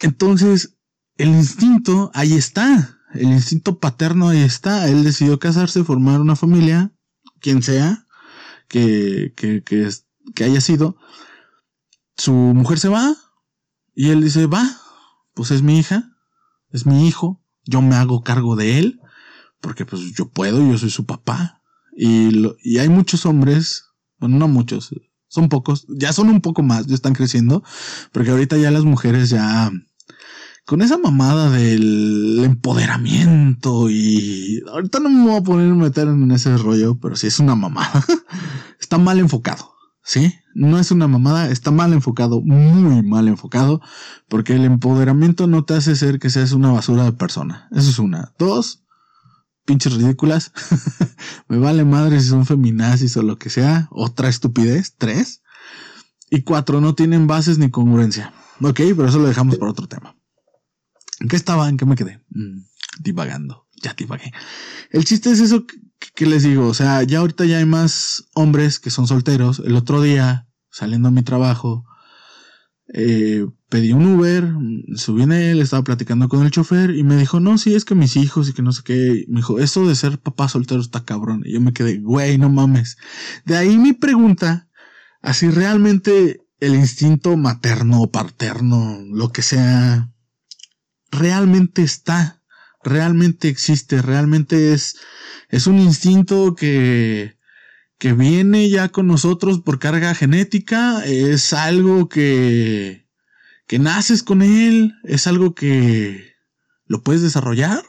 Entonces, 0.00 0.76
el 1.16 1.28
instinto 1.28 2.10
ahí 2.12 2.34
está. 2.34 2.98
El 3.14 3.32
instinto 3.32 3.78
paterno 3.78 4.28
ahí 4.28 4.42
está. 4.42 4.88
Él 4.88 5.04
decidió 5.04 5.38
casarse, 5.38 5.84
formar 5.84 6.20
una 6.20 6.36
familia, 6.36 6.92
quien 7.40 7.62
sea, 7.62 8.06
que, 8.68 9.32
que, 9.36 9.62
que, 9.62 9.88
que 10.34 10.44
haya 10.44 10.60
sido. 10.60 10.98
Su 12.16 12.32
mujer 12.32 12.78
se 12.78 12.88
va 12.88 13.16
y 13.94 14.10
él 14.10 14.22
dice, 14.22 14.46
va, 14.46 14.68
pues 15.34 15.50
es 15.50 15.62
mi 15.62 15.78
hija, 15.78 16.16
es 16.70 16.86
mi 16.86 17.06
hijo, 17.06 17.42
yo 17.64 17.82
me 17.82 17.94
hago 17.94 18.22
cargo 18.22 18.56
de 18.56 18.78
él, 18.78 19.00
porque 19.60 19.84
pues 19.84 20.12
yo 20.12 20.28
puedo, 20.28 20.58
yo 20.70 20.78
soy 20.78 20.90
su 20.90 21.06
papá. 21.06 21.62
Y, 21.96 22.30
y 22.62 22.78
hay 22.78 22.88
muchos 22.88 23.24
hombres, 23.24 23.84
bueno, 24.18 24.38
no 24.38 24.48
muchos, 24.48 24.90
son 25.28 25.48
pocos, 25.48 25.86
ya 25.88 26.12
son 26.12 26.28
un 26.28 26.40
poco 26.40 26.62
más, 26.62 26.86
ya 26.86 26.94
están 26.94 27.14
creciendo, 27.14 27.62
porque 28.12 28.30
ahorita 28.30 28.56
ya 28.58 28.70
las 28.70 28.84
mujeres 28.84 29.30
ya 29.30 29.70
con 30.66 30.82
esa 30.82 30.98
mamada 30.98 31.50
del 31.50 32.42
empoderamiento 32.44 33.88
y 33.88 34.62
ahorita 34.68 34.98
no 34.98 35.08
me 35.08 35.22
voy 35.24 35.36
a 35.36 35.42
poner 35.42 35.70
a 35.70 35.74
meter 35.74 36.08
en 36.08 36.30
ese 36.32 36.56
rollo, 36.58 36.98
pero 36.98 37.14
sí 37.14 37.28
es 37.28 37.38
una 37.38 37.54
mamada. 37.54 38.04
está 38.80 38.98
mal 38.98 39.20
enfocado, 39.20 39.74
¿sí? 40.02 40.34
No 40.54 40.80
es 40.80 40.90
una 40.90 41.06
mamada, 41.06 41.50
está 41.50 41.70
mal 41.70 41.92
enfocado, 41.92 42.40
muy 42.40 43.02
mal 43.02 43.28
enfocado, 43.28 43.80
porque 44.28 44.54
el 44.54 44.64
empoderamiento 44.64 45.46
no 45.46 45.64
te 45.64 45.74
hace 45.74 45.94
ser 45.94 46.18
que 46.18 46.30
seas 46.30 46.52
una 46.52 46.72
basura 46.72 47.04
de 47.04 47.12
persona. 47.12 47.68
Eso 47.70 47.90
es 47.90 48.00
una. 48.00 48.32
Dos, 48.36 48.85
pinches 49.66 49.92
ridículas. 49.92 50.52
Me 51.48 51.58
vale 51.58 51.84
madre 51.84 52.20
si 52.20 52.28
son 52.28 52.46
feminazis 52.46 53.16
o 53.18 53.22
lo 53.22 53.38
que 53.38 53.50
sea. 53.50 53.88
Otra 53.90 54.28
estupidez. 54.28 54.94
Tres. 54.96 55.42
Y 56.30 56.42
cuatro, 56.42 56.80
no 56.80 56.94
tienen 56.94 57.26
bases 57.26 57.58
ni 57.58 57.70
congruencia. 57.70 58.32
Ok, 58.62 58.80
pero 58.96 59.06
eso 59.06 59.18
lo 59.18 59.28
dejamos 59.28 59.56
por 59.56 59.68
otro 59.68 59.86
tema. 59.86 60.16
¿En 61.20 61.28
qué 61.28 61.36
estaba? 61.36 61.68
¿En 61.68 61.76
qué 61.76 61.84
me 61.84 61.96
quedé? 61.96 62.24
Mm, 62.30 62.60
divagando. 63.00 63.66
Ya 63.82 63.94
divagué. 63.94 64.32
El 64.90 65.04
chiste 65.04 65.30
es 65.30 65.40
eso 65.40 65.66
que, 66.14 66.26
les 66.26 66.42
digo. 66.42 66.66
O 66.66 66.74
sea, 66.74 67.02
ya 67.02 67.18
ahorita 67.18 67.44
ya 67.44 67.58
hay 67.58 67.66
más 67.66 68.28
hombres 68.34 68.80
que 68.80 68.90
son 68.90 69.06
solteros. 69.06 69.60
El 69.64 69.76
otro 69.76 70.00
día, 70.00 70.48
saliendo 70.70 71.08
a 71.08 71.12
mi 71.12 71.22
trabajo, 71.22 71.84
eh, 72.92 73.46
pedí 73.68 73.92
un 73.92 74.06
Uber, 74.06 74.55
subí 74.98 75.22
en 75.22 75.32
él, 75.32 75.60
estaba 75.60 75.84
platicando 75.84 76.28
con 76.28 76.44
el 76.44 76.50
chofer 76.50 76.90
y 76.90 77.02
me 77.02 77.16
dijo, 77.16 77.40
no, 77.40 77.58
sí, 77.58 77.74
es 77.74 77.84
que 77.84 77.94
mis 77.94 78.16
hijos 78.16 78.48
y 78.48 78.52
que 78.52 78.62
no 78.62 78.72
sé 78.72 78.82
qué. 78.84 79.24
Me 79.28 79.40
dijo, 79.40 79.58
eso 79.58 79.86
de 79.86 79.94
ser 79.94 80.18
papá 80.18 80.48
soltero 80.48 80.80
está 80.80 81.04
cabrón. 81.04 81.42
Y 81.44 81.52
yo 81.52 81.60
me 81.60 81.72
quedé, 81.72 81.98
güey, 81.98 82.38
no 82.38 82.48
mames. 82.48 82.96
De 83.44 83.56
ahí 83.56 83.78
mi 83.78 83.92
pregunta, 83.92 84.68
así 85.22 85.48
realmente 85.50 86.46
el 86.60 86.74
instinto 86.74 87.36
materno 87.36 88.10
paterno, 88.10 89.00
lo 89.12 89.30
que 89.30 89.42
sea, 89.42 90.10
realmente 91.10 91.82
está, 91.82 92.42
realmente 92.82 93.48
existe, 93.48 94.02
realmente 94.02 94.72
es, 94.72 94.96
es 95.48 95.66
un 95.66 95.78
instinto 95.78 96.54
que, 96.54 97.36
que 97.98 98.12
viene 98.12 98.68
ya 98.70 98.88
con 98.88 99.06
nosotros 99.06 99.60
por 99.60 99.78
carga 99.78 100.14
genética, 100.14 101.04
es 101.04 101.52
algo 101.52 102.08
que, 102.08 103.05
que 103.66 103.78
naces 103.78 104.22
con 104.22 104.42
él, 104.42 104.94
es 105.04 105.26
algo 105.26 105.54
que 105.54 106.34
lo 106.86 107.02
puedes 107.02 107.22
desarrollar, 107.22 107.84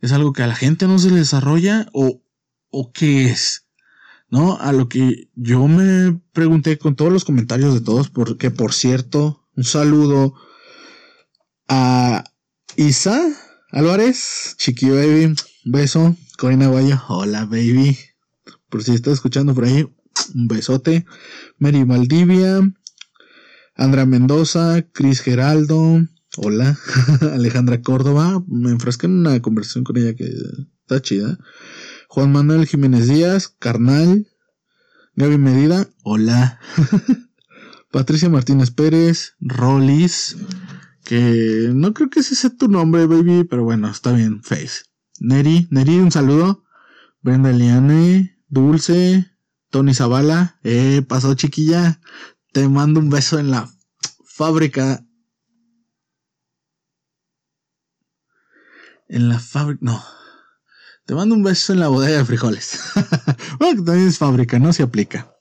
es 0.00 0.12
algo 0.12 0.32
que 0.32 0.42
a 0.42 0.46
la 0.46 0.56
gente 0.56 0.86
no 0.86 0.98
se 0.98 1.10
le 1.10 1.16
desarrolla 1.16 1.88
o, 1.92 2.22
o 2.70 2.92
qué 2.92 3.26
es. 3.26 3.64
¿no? 4.28 4.58
A 4.60 4.72
lo 4.72 4.88
que 4.88 5.28
yo 5.34 5.68
me 5.68 6.20
pregunté 6.32 6.76
con 6.78 6.96
todos 6.96 7.12
los 7.12 7.24
comentarios 7.24 7.72
de 7.74 7.80
todos, 7.80 8.10
porque 8.10 8.50
por 8.50 8.72
cierto, 8.72 9.46
un 9.56 9.62
saludo 9.62 10.34
a 11.68 12.24
Isa 12.76 13.22
Álvarez, 13.70 14.56
Chiqui 14.58 14.90
Baby, 14.90 15.34
beso, 15.64 16.16
Corina 16.36 16.66
Guayo, 16.66 17.00
hola 17.08 17.44
baby, 17.44 17.96
por 18.68 18.82
si 18.82 18.94
estás 18.94 19.14
escuchando 19.14 19.54
por 19.54 19.64
ahí, 19.64 19.82
un 20.34 20.48
besote, 20.48 21.06
Mary 21.58 21.84
Valdivia, 21.84 22.60
Andra 23.76 24.06
Mendoza, 24.06 24.82
Cris 24.92 25.20
Geraldo, 25.20 26.06
hola, 26.36 26.78
Alejandra 27.32 27.82
Córdoba, 27.82 28.42
me 28.46 28.70
enfrasqué 28.70 29.06
en 29.06 29.18
una 29.18 29.40
conversación 29.42 29.82
con 29.84 29.96
ella 29.96 30.14
que 30.14 30.30
está 30.82 31.02
chida. 31.02 31.38
Juan 32.08 32.30
Manuel 32.30 32.66
Jiménez 32.66 33.08
Díaz, 33.08 33.48
Carnal, 33.58 34.28
Gaby 35.16 35.38
Medida, 35.38 35.88
hola. 36.02 36.60
Patricia 37.90 38.28
Martínez 38.28 38.70
Pérez, 38.70 39.34
Rollis, 39.40 40.36
que 41.04 41.70
no 41.74 41.94
creo 41.94 42.10
que 42.10 42.20
ese 42.20 42.34
sea 42.34 42.50
tu 42.56 42.68
nombre, 42.68 43.06
baby, 43.06 43.44
pero 43.44 43.64
bueno, 43.64 43.90
está 43.90 44.12
bien, 44.12 44.42
Face. 44.42 44.84
Neri, 45.20 45.68
Neri, 45.70 45.98
un 45.98 46.10
saludo. 46.10 46.64
Brenda 47.22 47.52
Liane, 47.52 48.38
Dulce, 48.48 49.26
Tony 49.70 49.94
Zavala, 49.94 50.58
eh, 50.62 51.02
pasó 51.08 51.34
chiquilla, 51.34 52.00
te 52.54 52.68
mando 52.68 53.00
un 53.00 53.10
beso 53.10 53.40
en 53.40 53.50
la 53.50 53.68
fábrica. 54.24 55.04
En 59.08 59.28
la 59.28 59.40
fábrica, 59.40 59.80
no, 59.82 60.04
te 61.04 61.14
mando 61.14 61.34
un 61.34 61.42
beso 61.42 61.72
en 61.72 61.80
la 61.80 61.88
bodega 61.88 62.18
de 62.18 62.24
frijoles. 62.24 62.78
bueno, 63.58 63.80
que 63.80 63.86
también 63.86 64.08
es 64.08 64.18
fábrica, 64.18 64.60
no 64.60 64.72
se 64.72 64.84
aplica. 64.84 65.34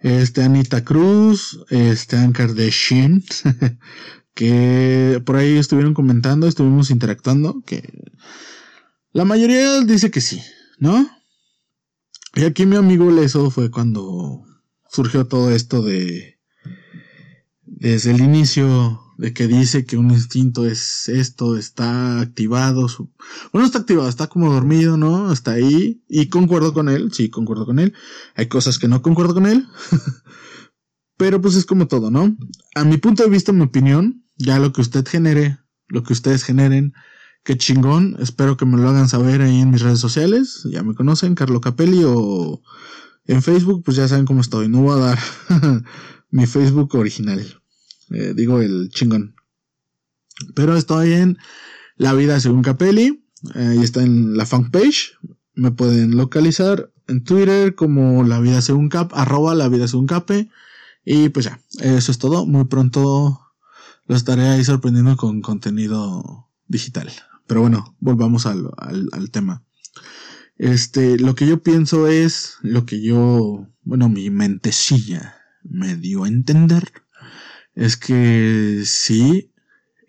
Este, 0.00 0.42
Anita 0.42 0.82
Cruz, 0.82 1.60
este, 1.68 2.16
Ancar 2.16 2.54
de 2.54 2.70
Shin, 2.70 3.22
que 4.34 5.22
por 5.26 5.36
ahí 5.36 5.58
estuvieron 5.58 5.92
comentando, 5.92 6.48
estuvimos 6.48 6.90
interactuando, 6.90 7.62
que 7.66 8.10
la 9.12 9.26
mayoría 9.26 9.82
dice 9.82 10.10
que 10.10 10.22
sí, 10.22 10.42
¿no? 10.78 11.08
Y 12.34 12.44
aquí 12.44 12.64
mi 12.64 12.76
amigo 12.76 13.10
Leso 13.10 13.50
fue 13.50 13.70
cuando 13.70 14.46
surgió 14.92 15.26
todo 15.26 15.50
esto 15.50 15.82
de, 15.82 16.38
desde 17.64 18.10
el 18.10 18.20
inicio 18.20 19.00
de 19.16 19.32
que 19.32 19.46
dice 19.46 19.86
que 19.86 19.96
un 19.96 20.10
instinto 20.10 20.66
es 20.66 21.08
esto, 21.08 21.56
está 21.56 22.20
activado. 22.20 22.88
Su... 22.88 23.10
Bueno, 23.52 23.66
está 23.66 23.78
activado, 23.78 24.08
está 24.08 24.26
como 24.26 24.52
dormido, 24.52 24.96
¿no? 24.96 25.32
Está 25.32 25.52
ahí. 25.52 26.02
Y 26.08 26.28
concuerdo 26.28 26.74
con 26.74 26.88
él, 26.88 27.12
sí, 27.12 27.30
concuerdo 27.30 27.66
con 27.66 27.78
él. 27.78 27.94
Hay 28.34 28.48
cosas 28.48 28.78
que 28.78 28.88
no 28.88 29.00
concuerdo 29.00 29.34
con 29.34 29.46
él. 29.46 29.66
Pero 31.16 31.40
pues 31.40 31.54
es 31.54 31.64
como 31.64 31.86
todo, 31.86 32.10
¿no? 32.10 32.36
A 32.74 32.84
mi 32.84 32.96
punto 32.96 33.22
de 33.22 33.30
vista, 33.30 33.52
mi 33.52 33.62
opinión, 33.62 34.24
ya 34.36 34.58
lo 34.58 34.72
que 34.72 34.80
usted 34.80 35.06
genere, 35.06 35.58
lo 35.88 36.02
que 36.02 36.12
ustedes 36.12 36.42
generen, 36.42 36.94
qué 37.44 37.56
chingón. 37.56 38.16
Espero 38.18 38.56
que 38.56 38.66
me 38.66 38.76
lo 38.76 38.88
hagan 38.88 39.08
saber 39.08 39.40
ahí 39.40 39.60
en 39.60 39.70
mis 39.70 39.82
redes 39.82 40.00
sociales. 40.00 40.66
Ya 40.70 40.82
me 40.82 40.94
conocen, 40.94 41.34
Carlo 41.34 41.60
Capelli 41.60 42.02
o 42.04 42.62
en 43.26 43.42
Facebook, 43.42 43.82
pues 43.84 43.96
ya 43.96 44.08
saben 44.08 44.24
cómo 44.24 44.40
estoy. 44.40 44.68
No 44.68 44.82
voy 44.82 44.98
a 44.98 45.04
dar 45.04 45.18
mi 46.30 46.46
Facebook 46.46 46.94
original. 46.94 47.60
Eh, 48.10 48.34
digo 48.34 48.60
el 48.60 48.90
chingón. 48.90 49.34
Pero 50.54 50.76
estoy 50.76 51.12
en 51.12 51.38
La 51.96 52.14
Vida 52.14 52.40
Según 52.40 52.62
Capelli. 52.62 53.24
Ahí 53.54 53.82
está 53.82 54.02
en 54.02 54.36
la 54.36 54.46
fanpage. 54.46 55.18
Me 55.54 55.70
pueden 55.70 56.16
localizar 56.16 56.92
en 57.06 57.24
Twitter 57.24 57.74
como 57.74 58.24
La 58.24 58.40
Vida 58.40 58.62
Según 58.62 58.88
Cap, 58.88 59.12
arroba 59.14 59.54
La 59.54 59.68
Vida 59.68 59.88
Según 59.88 60.06
Cape. 60.06 60.50
Y 61.04 61.28
pues 61.30 61.46
ya, 61.46 61.60
eso 61.80 62.12
es 62.12 62.18
todo. 62.18 62.46
Muy 62.46 62.64
pronto 62.64 63.40
lo 64.06 64.16
estaré 64.16 64.48
ahí 64.48 64.64
sorprendiendo 64.64 65.16
con 65.16 65.42
contenido 65.42 66.48
digital. 66.66 67.10
Pero 67.46 67.60
bueno, 67.60 67.96
volvamos 68.00 68.46
al, 68.46 68.70
al 68.78 69.30
tema. 69.30 69.64
Este, 70.56 71.18
lo 71.18 71.34
que 71.34 71.46
yo 71.46 71.62
pienso 71.62 72.06
es, 72.06 72.56
lo 72.62 72.86
que 72.86 73.00
yo, 73.00 73.66
bueno, 73.82 74.08
mi 74.08 74.30
mentecilla 74.30 75.36
me 75.62 75.96
dio 75.96 76.24
a 76.24 76.28
entender 76.28 76.92
es 77.74 77.96
que 77.96 78.82
sí 78.84 79.52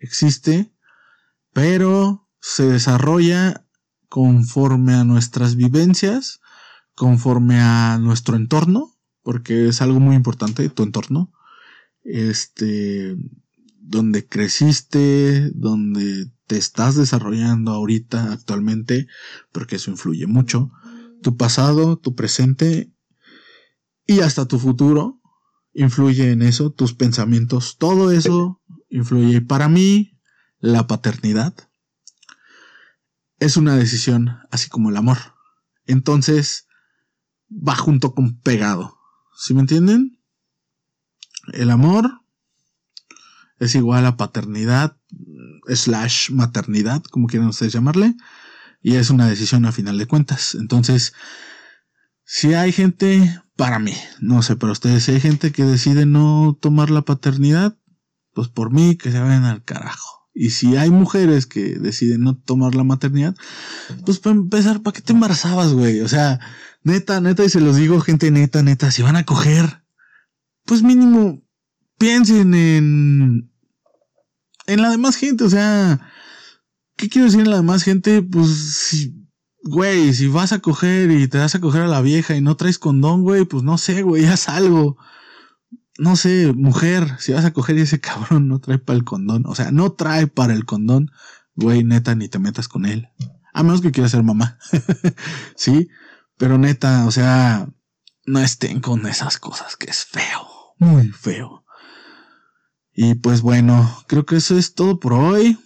existe, 0.00 0.72
pero 1.52 2.28
se 2.40 2.66
desarrolla 2.66 3.66
conforme 4.08 4.94
a 4.94 5.04
nuestras 5.04 5.56
vivencias, 5.56 6.40
conforme 6.94 7.60
a 7.60 7.98
nuestro 7.98 8.36
entorno, 8.36 8.94
porque 9.22 9.68
es 9.68 9.80
algo 9.80 9.98
muy 9.98 10.14
importante, 10.14 10.68
tu 10.68 10.82
entorno, 10.82 11.32
este, 12.04 13.16
donde 13.86 14.26
creciste, 14.26 15.50
donde 15.54 16.30
te 16.46 16.56
estás 16.56 16.96
desarrollando 16.96 17.72
ahorita, 17.72 18.32
actualmente, 18.32 19.06
porque 19.52 19.76
eso 19.76 19.90
influye 19.90 20.26
mucho, 20.26 20.70
tu 21.22 21.36
pasado, 21.36 21.98
tu 21.98 22.14
presente 22.14 22.92
y 24.06 24.20
hasta 24.20 24.46
tu 24.46 24.58
futuro, 24.58 25.20
influye 25.72 26.30
en 26.30 26.42
eso, 26.42 26.70
tus 26.70 26.94
pensamientos, 26.94 27.76
todo 27.78 28.10
eso 28.10 28.62
influye. 28.88 29.40
Para 29.40 29.68
mí, 29.68 30.18
la 30.58 30.86
paternidad 30.86 31.54
es 33.38 33.56
una 33.56 33.76
decisión, 33.76 34.38
así 34.50 34.68
como 34.68 34.90
el 34.90 34.96
amor. 34.96 35.18
Entonces, 35.86 36.66
va 37.50 37.76
junto 37.76 38.14
con 38.14 38.40
pegado. 38.40 38.98
¿Sí 39.36 39.52
me 39.52 39.60
entienden? 39.60 40.22
El 41.52 41.70
amor 41.70 42.23
es 43.64 43.74
igual 43.74 44.06
a 44.06 44.16
paternidad, 44.16 44.96
slash 45.68 46.30
maternidad, 46.30 47.02
como 47.04 47.26
quieran 47.26 47.48
ustedes 47.48 47.72
llamarle, 47.72 48.14
y 48.82 48.96
es 48.96 49.10
una 49.10 49.28
decisión 49.28 49.64
a 49.66 49.72
final 49.72 49.98
de 49.98 50.06
cuentas. 50.06 50.54
Entonces, 50.54 51.14
si 52.24 52.54
hay 52.54 52.72
gente 52.72 53.40
para 53.56 53.78
mí. 53.78 53.94
No 54.20 54.42
sé, 54.42 54.56
pero 54.56 54.72
ustedes, 54.72 55.04
si 55.04 55.12
hay 55.12 55.20
gente 55.20 55.52
que 55.52 55.64
decide 55.64 56.06
no 56.06 56.58
tomar 56.60 56.90
la 56.90 57.02
paternidad, 57.02 57.76
pues 58.32 58.48
por 58.48 58.72
mí 58.72 58.96
que 58.96 59.12
se 59.12 59.20
vayan 59.20 59.44
al 59.44 59.62
carajo. 59.64 60.28
Y 60.34 60.50
si 60.50 60.76
hay 60.76 60.90
mujeres 60.90 61.46
que 61.46 61.78
deciden 61.78 62.22
no 62.22 62.36
tomar 62.36 62.74
la 62.74 62.82
maternidad, 62.82 63.36
pues 64.04 64.18
para 64.18 64.34
empezar, 64.34 64.82
¿para 64.82 64.94
qué 64.94 65.00
te 65.00 65.12
embarazabas, 65.12 65.72
güey? 65.72 66.00
O 66.00 66.08
sea, 66.08 66.40
neta, 66.82 67.20
neta, 67.20 67.44
y 67.44 67.48
se 67.48 67.60
los 67.60 67.76
digo, 67.76 68.00
gente 68.00 68.32
neta, 68.32 68.62
neta, 68.62 68.90
si 68.90 69.02
van 69.02 69.14
a 69.14 69.24
coger, 69.24 69.84
pues 70.64 70.82
mínimo 70.82 71.40
piensen 71.98 72.54
en, 72.54 73.52
en 74.66 74.82
la 74.82 74.90
demás 74.90 75.16
gente, 75.16 75.44
o 75.44 75.50
sea, 75.50 76.00
¿qué 76.96 77.08
quiero 77.08 77.26
decir 77.26 77.40
en 77.40 77.50
la 77.50 77.56
demás 77.56 77.82
gente? 77.82 78.22
Pues 78.22 78.48
si 78.48 79.24
güey, 79.64 80.12
si 80.12 80.28
vas 80.28 80.52
a 80.52 80.60
coger 80.60 81.10
y 81.10 81.26
te 81.26 81.38
vas 81.38 81.54
a 81.54 81.60
coger 81.60 81.82
a 81.82 81.88
la 81.88 82.02
vieja 82.02 82.36
y 82.36 82.40
no 82.40 82.56
traes 82.56 82.78
condón, 82.78 83.22
güey, 83.22 83.44
pues 83.44 83.62
no 83.62 83.78
sé, 83.78 84.02
güey, 84.02 84.24
haz 84.26 84.48
algo. 84.48 84.96
No 85.96 86.16
sé, 86.16 86.52
mujer, 86.54 87.16
si 87.20 87.32
vas 87.32 87.44
a 87.44 87.52
coger 87.52 87.78
y 87.78 87.82
ese 87.82 88.00
cabrón 88.00 88.48
no 88.48 88.58
trae 88.58 88.78
para 88.78 88.96
el 88.96 89.04
condón, 89.04 89.44
o 89.46 89.54
sea, 89.54 89.70
no 89.70 89.92
trae 89.92 90.26
para 90.26 90.52
el 90.52 90.64
condón, 90.64 91.10
güey, 91.54 91.84
neta, 91.84 92.14
ni 92.14 92.28
te 92.28 92.38
metas 92.38 92.68
con 92.68 92.84
él. 92.84 93.08
A 93.52 93.62
menos 93.62 93.80
que 93.80 93.92
quieras 93.92 94.10
ser 94.10 94.24
mamá. 94.24 94.58
sí, 95.56 95.88
pero 96.36 96.58
neta, 96.58 97.06
o 97.06 97.12
sea, 97.12 97.68
no 98.26 98.40
estén 98.40 98.80
con 98.80 99.06
esas 99.06 99.38
cosas 99.38 99.76
que 99.76 99.88
es 99.88 100.04
feo, 100.04 100.74
muy 100.78 101.08
feo. 101.10 101.63
Y 102.94 103.14
pues 103.14 103.42
bueno, 103.42 104.04
creo 104.06 104.24
que 104.24 104.36
eso 104.36 104.56
es 104.56 104.74
todo 104.74 105.00
por 105.00 105.12
hoy. 105.14 105.58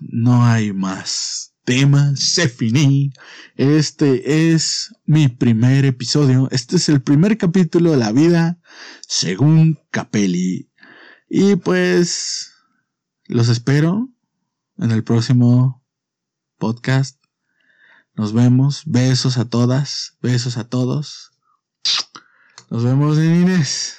No 0.00 0.44
hay 0.44 0.72
más 0.72 1.48
tema 1.68 2.14
se 2.16 2.48
finí. 2.48 3.12
Este 3.56 4.52
es 4.52 4.94
mi 5.04 5.28
primer 5.28 5.84
episodio. 5.84 6.48
Este 6.50 6.76
es 6.76 6.88
el 6.88 7.02
primer 7.02 7.36
capítulo 7.36 7.90
de 7.90 7.98
la 7.98 8.10
vida 8.10 8.58
según 9.06 9.78
Capelli. 9.90 10.70
Y 11.28 11.56
pues 11.56 12.52
los 13.26 13.50
espero 13.50 14.08
en 14.78 14.92
el 14.92 15.04
próximo 15.04 15.84
podcast. 16.56 17.22
Nos 18.14 18.32
vemos. 18.32 18.84
Besos 18.86 19.36
a 19.36 19.44
todas. 19.44 20.16
Besos 20.22 20.56
a 20.56 20.64
todos. 20.70 21.32
Nos 22.70 22.82
vemos 22.82 23.18
en 23.18 23.42
Inés. 23.42 23.98